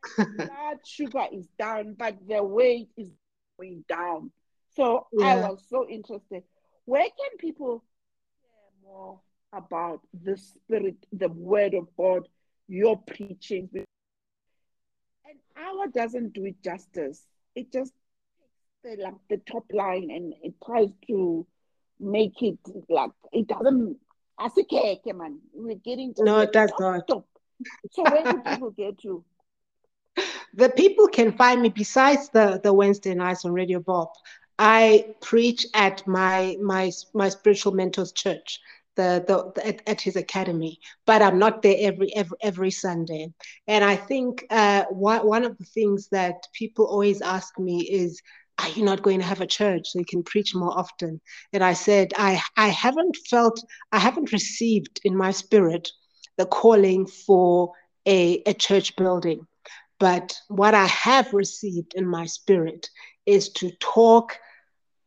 [0.16, 3.08] blood sugar is down, but the weight is
[3.56, 4.32] going down.
[4.74, 5.26] So yeah.
[5.26, 6.42] I was so interested
[6.84, 7.84] where can people
[8.42, 9.20] hear more
[9.52, 12.28] about the spirit, the word of God,
[12.68, 13.68] your preaching?
[13.74, 17.22] And our doesn't do it justice.
[17.54, 17.92] It just
[18.82, 21.46] takes the like the top line and it tries to
[22.00, 22.58] make it
[22.88, 23.96] like it doesn't
[24.40, 25.38] as a cake, man.
[25.52, 27.06] We're getting no, it does not.
[27.06, 27.26] Top.
[27.92, 29.24] So where do people get you?
[30.54, 34.08] The people can find me besides the the Wednesday nights on Radio Bob.
[34.58, 38.60] I preach at my my my spiritual mentor's church,
[38.96, 43.32] the, the, the at, at, his academy, but I'm not there every every every Sunday.
[43.66, 48.20] And I think uh, one one of the things that people always ask me is,
[48.58, 51.20] "Are you not going to have a church so you can preach more often?"
[51.52, 55.90] And I said, "I I haven't felt I haven't received in my spirit
[56.36, 57.72] the calling for
[58.06, 59.46] a a church building."
[59.98, 62.90] But what I have received in my spirit
[63.26, 64.38] is to talk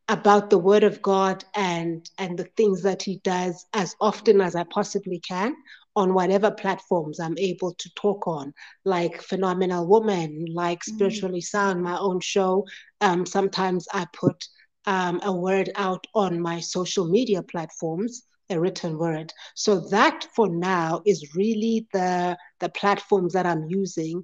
[0.07, 4.55] about the word of God and and the things that he does as often as
[4.55, 5.55] I possibly can
[5.95, 8.53] on whatever platforms I'm able to talk on,
[8.83, 10.93] like Phenomenal Woman, like mm.
[10.93, 12.65] Spiritually Sound, my own show.
[13.01, 14.45] Um, sometimes I put
[14.85, 19.33] um, a word out on my social media platforms, a written word.
[19.55, 24.23] So that for now is really the the platforms that I'm using,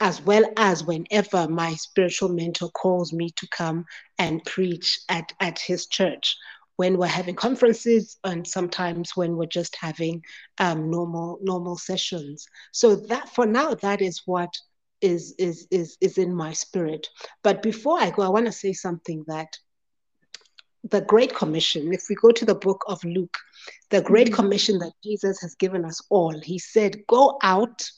[0.00, 3.84] as well as whenever my spiritual mentor calls me to come
[4.18, 6.36] and preach at, at his church
[6.76, 10.22] when we're having conferences and sometimes when we're just having
[10.58, 12.46] um, normal normal sessions.
[12.72, 14.50] So that for now, that is what
[15.00, 17.08] is is is is in my spirit.
[17.42, 19.56] But before I go, I want to say something that
[20.90, 23.36] the Great Commission, if we go to the book of Luke,
[23.90, 24.36] the Great mm-hmm.
[24.36, 27.88] Commission that Jesus has given us all, he said, Go out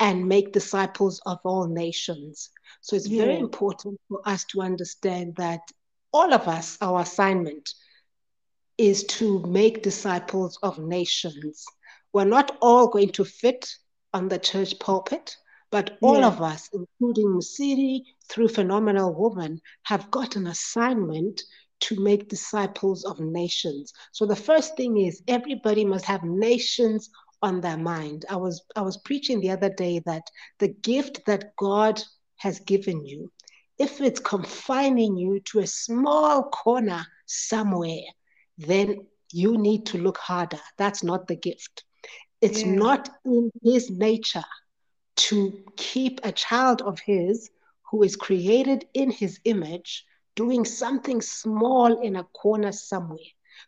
[0.00, 2.50] and make disciples of all nations.
[2.80, 3.24] So it's yeah.
[3.24, 5.60] very important for us to understand that
[6.12, 7.70] all of us, our assignment
[8.78, 11.64] is to make disciples of nations.
[12.12, 13.68] We're not all going to fit
[14.12, 15.36] on the church pulpit,
[15.70, 16.26] but all yeah.
[16.26, 21.42] of us, including Musiri, through Phenomenal Woman, have got an assignment
[21.80, 23.92] to make disciples of nations.
[24.12, 27.10] So the first thing is everybody must have nations
[27.42, 28.24] on their mind.
[28.30, 30.22] I was I was preaching the other day that
[30.58, 32.02] the gift that God
[32.36, 33.30] has given you,
[33.78, 38.06] if it's confining you to a small corner somewhere,
[38.58, 40.60] then you need to look harder.
[40.76, 41.84] That's not the gift.
[42.40, 42.72] It's yeah.
[42.72, 44.44] not in his nature
[45.16, 47.50] to keep a child of his
[47.90, 53.18] who is created in his image doing something small in a corner somewhere.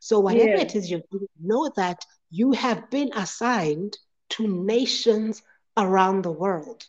[0.00, 0.62] So, whatever yeah.
[0.62, 2.04] it is you're doing, know that
[2.34, 3.96] you have been assigned
[4.30, 5.42] to nations
[5.76, 6.84] around the world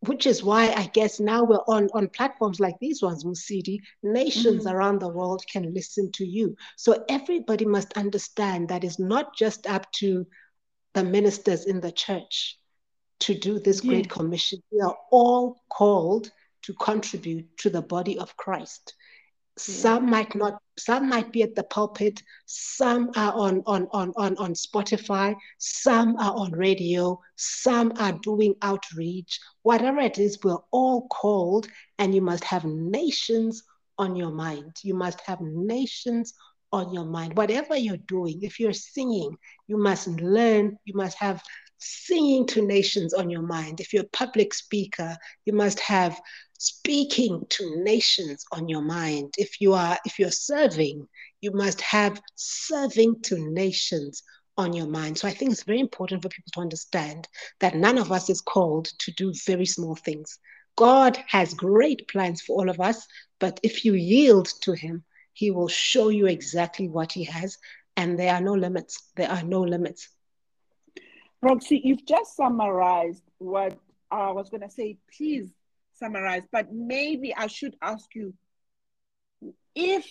[0.00, 4.64] which is why I guess now we're on, on platforms like these ones, Musidi, nations
[4.64, 4.76] mm-hmm.
[4.76, 6.56] around the world can listen to you.
[6.76, 10.24] So everybody must understand that it's not just up to
[10.94, 12.58] the ministers in the church
[13.20, 13.90] to do this yeah.
[13.90, 14.62] great commission.
[14.70, 16.30] We are all called
[16.62, 18.94] to contribute to the body of Christ.
[19.58, 24.36] Some might not, some might be at the pulpit, some are on, on, on, on,
[24.36, 29.40] on Spotify, some are on radio, some are doing outreach.
[29.62, 33.62] Whatever it is, we're all called, and you must have nations
[33.98, 34.76] on your mind.
[34.82, 36.34] You must have nations
[36.72, 37.36] on your mind.
[37.36, 39.36] Whatever you're doing, if you're singing,
[39.66, 41.42] you must learn, you must have
[41.78, 43.80] singing to nations on your mind.
[43.80, 46.20] If you're a public speaker, you must have
[46.58, 49.34] speaking to nations on your mind.
[49.38, 51.06] If you are if you're serving,
[51.40, 54.22] you must have serving to nations
[54.56, 55.16] on your mind.
[55.16, 57.28] So I think it's very important for people to understand
[57.60, 60.38] that none of us is called to do very small things.
[60.76, 63.06] God has great plans for all of us,
[63.38, 67.56] but if you yield to him, he will show you exactly what he has
[67.96, 69.10] and there are no limits.
[69.16, 70.08] There are no limits.
[71.40, 73.78] Roxy, you've just summarized what
[74.10, 74.98] I was going to say.
[75.16, 75.52] Please
[75.94, 78.34] summarize, but maybe I should ask you
[79.74, 80.06] if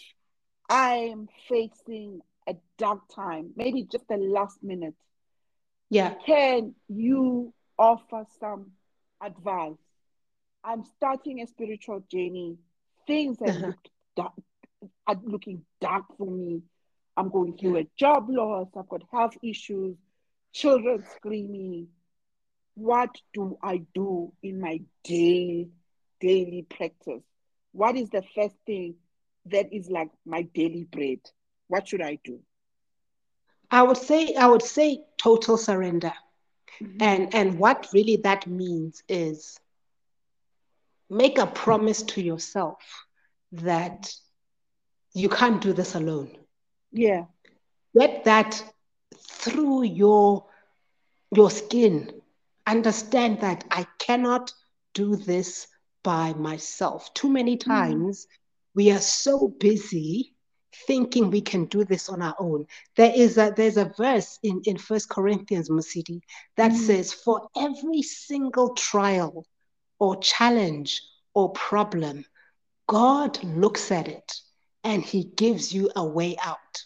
[0.69, 4.95] I'm facing a dark time, maybe just the last minute.
[5.89, 6.13] Yeah.
[6.25, 8.71] Can you offer some
[9.21, 9.77] advice?
[10.63, 12.57] I'm starting a spiritual journey.
[13.05, 13.71] Things have uh-huh.
[14.15, 14.33] dark,
[15.05, 16.61] are looking dark for me.
[17.15, 18.67] I'm going through a job loss.
[18.77, 19.97] I've got health issues
[20.53, 21.87] children screaming.
[22.75, 25.69] What do I do in my daily
[26.19, 27.23] daily practice?
[27.71, 28.95] What is the first thing
[29.47, 31.19] that is like my daily bread?
[31.67, 32.39] What should I do?
[33.69, 36.13] I would say I would say total surrender.
[36.81, 36.97] Mm-hmm.
[37.01, 39.59] And and what really that means is
[41.09, 42.77] make a promise to yourself
[43.53, 44.13] that
[45.13, 46.37] you can't do this alone.
[46.91, 47.25] Yeah.
[47.97, 48.63] Get that
[49.29, 50.45] through your
[51.35, 52.11] your skin
[52.65, 54.53] understand that i cannot
[54.93, 55.67] do this
[56.03, 57.65] by myself too many mm.
[57.65, 58.27] times mm.
[58.75, 60.33] we are so busy
[60.85, 62.65] thinking we can do this on our own
[62.95, 66.21] there is a there's a verse in in first corinthians Musidi,
[66.55, 66.77] that mm.
[66.77, 69.45] says for every single trial
[69.99, 71.01] or challenge
[71.33, 72.23] or problem
[72.87, 74.33] god looks at it
[74.83, 76.83] and he gives you a way out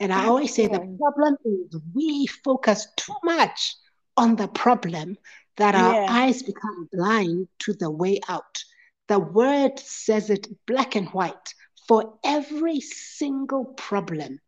[0.00, 3.74] and I always say the problem is we focus too much
[4.16, 5.16] on the problem
[5.56, 6.06] that our yeah.
[6.08, 8.64] eyes become blind to the way out.
[9.08, 11.54] The word says it black and white.
[11.86, 14.40] For every single problem,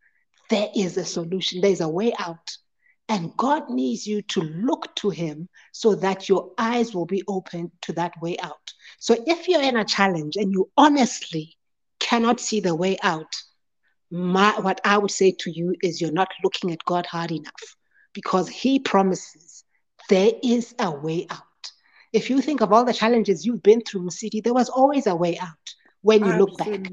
[0.51, 2.57] there is a solution, there's a way out.
[3.09, 7.73] And God needs you to look to Him so that your eyes will be open
[7.83, 8.73] to that way out.
[8.99, 11.57] So if you're in a challenge and you honestly
[11.99, 13.35] cannot see the way out,
[14.11, 17.77] my, what I would say to you is you're not looking at God hard enough.
[18.13, 19.65] because He promises
[20.09, 21.43] there is a way out.
[22.13, 25.15] If you think of all the challenges you've been through, City, there was always a
[25.15, 26.91] way out when you look back.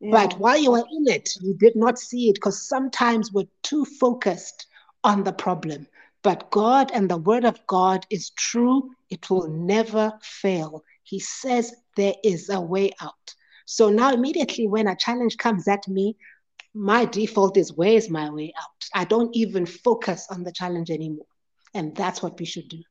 [0.00, 0.10] Yeah.
[0.10, 3.84] But while you were in it, you did not see it because sometimes we're too
[3.84, 4.66] focused
[5.04, 5.86] on the problem.
[6.22, 10.82] But God and the word of God is true, it will never fail.
[11.04, 13.34] He says there is a way out.
[13.66, 16.16] So now, immediately when a challenge comes at me,
[16.76, 18.88] my default is where is my way out?
[18.94, 21.26] I don't even focus on the challenge anymore.
[21.74, 22.82] And that's what we should do.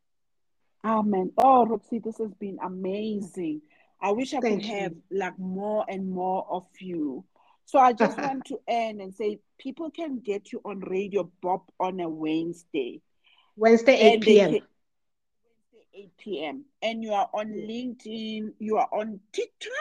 [0.84, 1.32] Amen.
[1.38, 3.62] Oh, Roxy, this has been amazing.
[4.02, 4.76] I wish I Thank could you.
[4.76, 7.26] have like more and more of you.
[7.66, 11.62] So I just want to end and say people can get you on Radio Bob
[11.80, 13.02] on a Wednesday.
[13.56, 14.52] Wednesday, 8 p.m.
[14.52, 14.68] Wednesday,
[15.94, 16.66] 8 p.m.
[16.82, 19.72] And you are on LinkedIn, you are on TikTok,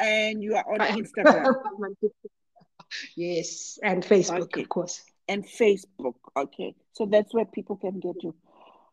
[0.00, 1.54] and you are on Instagram.
[3.16, 4.62] yes, and Facebook, okay.
[4.62, 5.02] of course.
[5.28, 6.16] And Facebook.
[6.36, 6.74] Okay.
[6.92, 8.34] So that's where people can get you.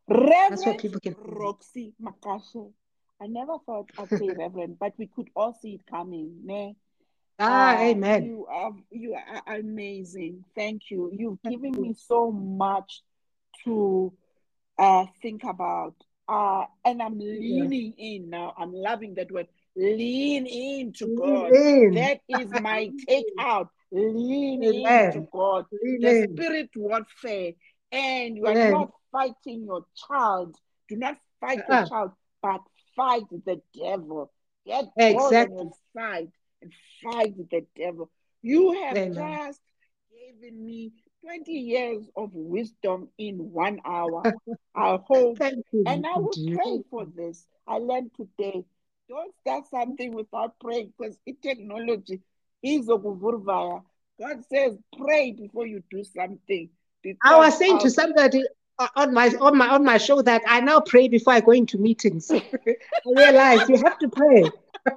[0.08, 2.72] Reverend that's where people can Roxy Maqache.
[3.22, 6.40] I never thought I'd say Reverend, but we could all see it coming.
[6.44, 6.76] Ne?
[7.40, 8.26] Ah, uh, amen.
[8.26, 10.44] You are you are amazing.
[10.56, 11.12] Thank you.
[11.14, 13.02] You've given me so much
[13.66, 14.14] to
[14.78, 15.96] uh, think about.
[16.28, 18.16] Uh, and I'm leaning yeah.
[18.16, 18.54] in now.
[18.58, 19.48] I'm loving that word.
[19.76, 21.52] Lean into lean God.
[21.52, 21.94] In.
[21.96, 23.26] That is my take
[23.94, 24.00] out.
[24.00, 25.06] Lean Amen.
[25.06, 25.66] into God.
[25.84, 27.54] Lean the spirit warfare.
[27.92, 28.72] And you are Amen.
[28.72, 30.56] not fighting your child.
[30.88, 31.66] Do not fight uh-uh.
[31.68, 31.88] your ah.
[31.88, 32.12] child,
[32.42, 32.62] but
[32.96, 34.32] fight the devil.
[34.66, 35.16] Get exactly.
[35.16, 36.32] God on your side
[36.62, 36.74] and
[37.04, 38.10] fight the devil.
[38.42, 39.14] You have Amen.
[39.14, 39.60] just
[40.12, 40.92] given me
[41.24, 44.24] 20 years of wisdom in one hour.
[44.76, 45.40] I hope.
[45.42, 47.46] and I will pray for this.
[47.68, 48.66] I learned today.
[49.10, 52.22] Don't start something without praying because it technology
[52.64, 56.70] is a God says pray before you do something.
[57.24, 58.46] I was saying to somebody
[58.96, 61.78] on my on my on my show that I now pray before I go into
[61.78, 62.32] meetings.
[62.32, 62.42] I
[63.06, 64.42] realize you have to pray.
[64.44, 64.52] you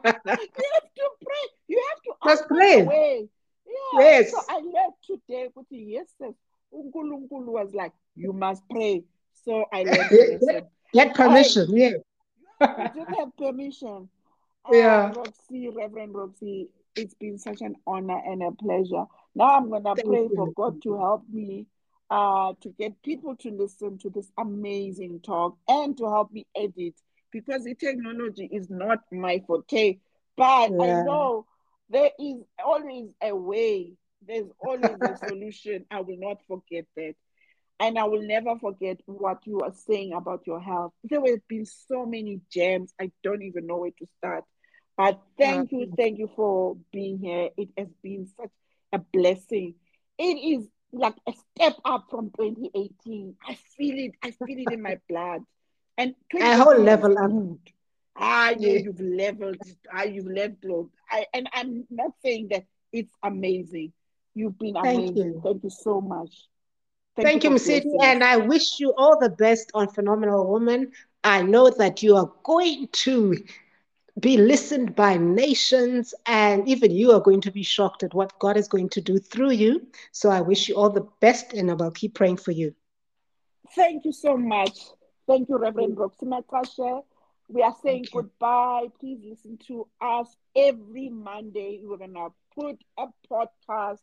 [0.04, 1.44] have to pray.
[1.68, 3.28] You have to just pray.
[3.66, 4.00] Yeah.
[4.00, 4.30] Yes.
[4.30, 6.06] So I learned today, yes,
[6.72, 9.02] Unkulunkulu was like, you must pray.
[9.44, 11.90] So I learned get, get permission, I, yeah.
[12.60, 14.08] You didn't have permission.
[14.72, 15.10] Yeah.
[15.10, 19.04] Uh, Roxy, Reverend Roxy, it's been such an honor and a pleasure.
[19.34, 20.32] Now I'm gonna Thank pray you.
[20.34, 21.66] for God to help me
[22.10, 26.94] uh, to get people to listen to this amazing talk and to help me edit
[27.32, 29.98] because the technology is not my forte.
[30.36, 31.00] But yeah.
[31.00, 31.46] I know
[31.90, 33.94] there is always a way,
[34.26, 35.84] there's always a solution.
[35.90, 37.14] I will not forget that.
[37.80, 40.92] And I will never forget what you are saying about your health.
[41.02, 42.94] There have been so many gems.
[43.00, 44.44] I don't even know where to start.
[44.96, 47.50] But thank you, thank you for being here.
[47.56, 48.50] It has been such
[48.92, 49.74] a blessing.
[50.18, 50.22] It
[50.58, 53.34] is like a step up from 2018.
[53.46, 54.12] I feel it.
[54.22, 55.42] I feel it in my blood.
[55.98, 57.30] And a whole level up.
[58.16, 58.78] Ah, yeah.
[58.78, 59.58] you've leveled.
[59.92, 60.90] Ah, you've leveled.
[61.10, 63.92] I and I'm not saying that it's amazing.
[64.34, 65.14] You've been amazing.
[65.14, 66.48] Thank you, Thank you so much.
[67.16, 70.92] Thank, Thank you, Msidi, and I wish you all the best on Phenomenal Woman.
[71.22, 73.36] I know that you are going to
[74.20, 78.56] be listened by nations, and even you are going to be shocked at what God
[78.56, 79.86] is going to do through you.
[80.12, 82.74] So I wish you all the best, and I will keep praying for you.
[83.74, 84.78] Thank you so much.
[85.26, 86.00] Thank you, Reverend mm.
[86.00, 87.02] Roxy Maqache.
[87.48, 88.86] We are saying goodbye.
[89.00, 91.80] Please listen to us every Monday.
[91.82, 93.98] We're going to put a podcast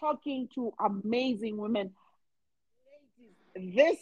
[0.00, 1.92] talking to amazing women.
[3.54, 3.98] This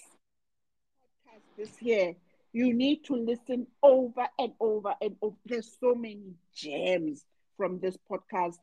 [1.27, 2.15] podcast this year
[2.53, 5.37] you need to listen over and over and over.
[5.47, 7.25] There's so many gems
[7.57, 8.57] from this podcast.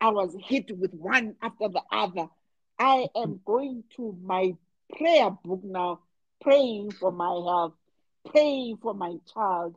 [0.00, 2.28] I was hit with one after the other.
[2.78, 4.52] I am going to my
[4.96, 6.00] prayer book now,
[6.40, 7.74] praying for my health,
[8.30, 9.76] praying for my child.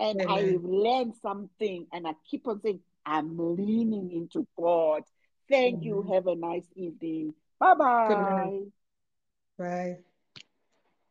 [0.00, 0.54] And Amen.
[0.54, 5.02] I've learned something, and I keep on saying, I'm leaning into God.
[5.50, 5.86] Thank Amen.
[5.86, 6.02] you.
[6.12, 7.34] Have a nice evening.
[7.58, 8.60] Bye-bye.
[9.58, 9.98] Bye.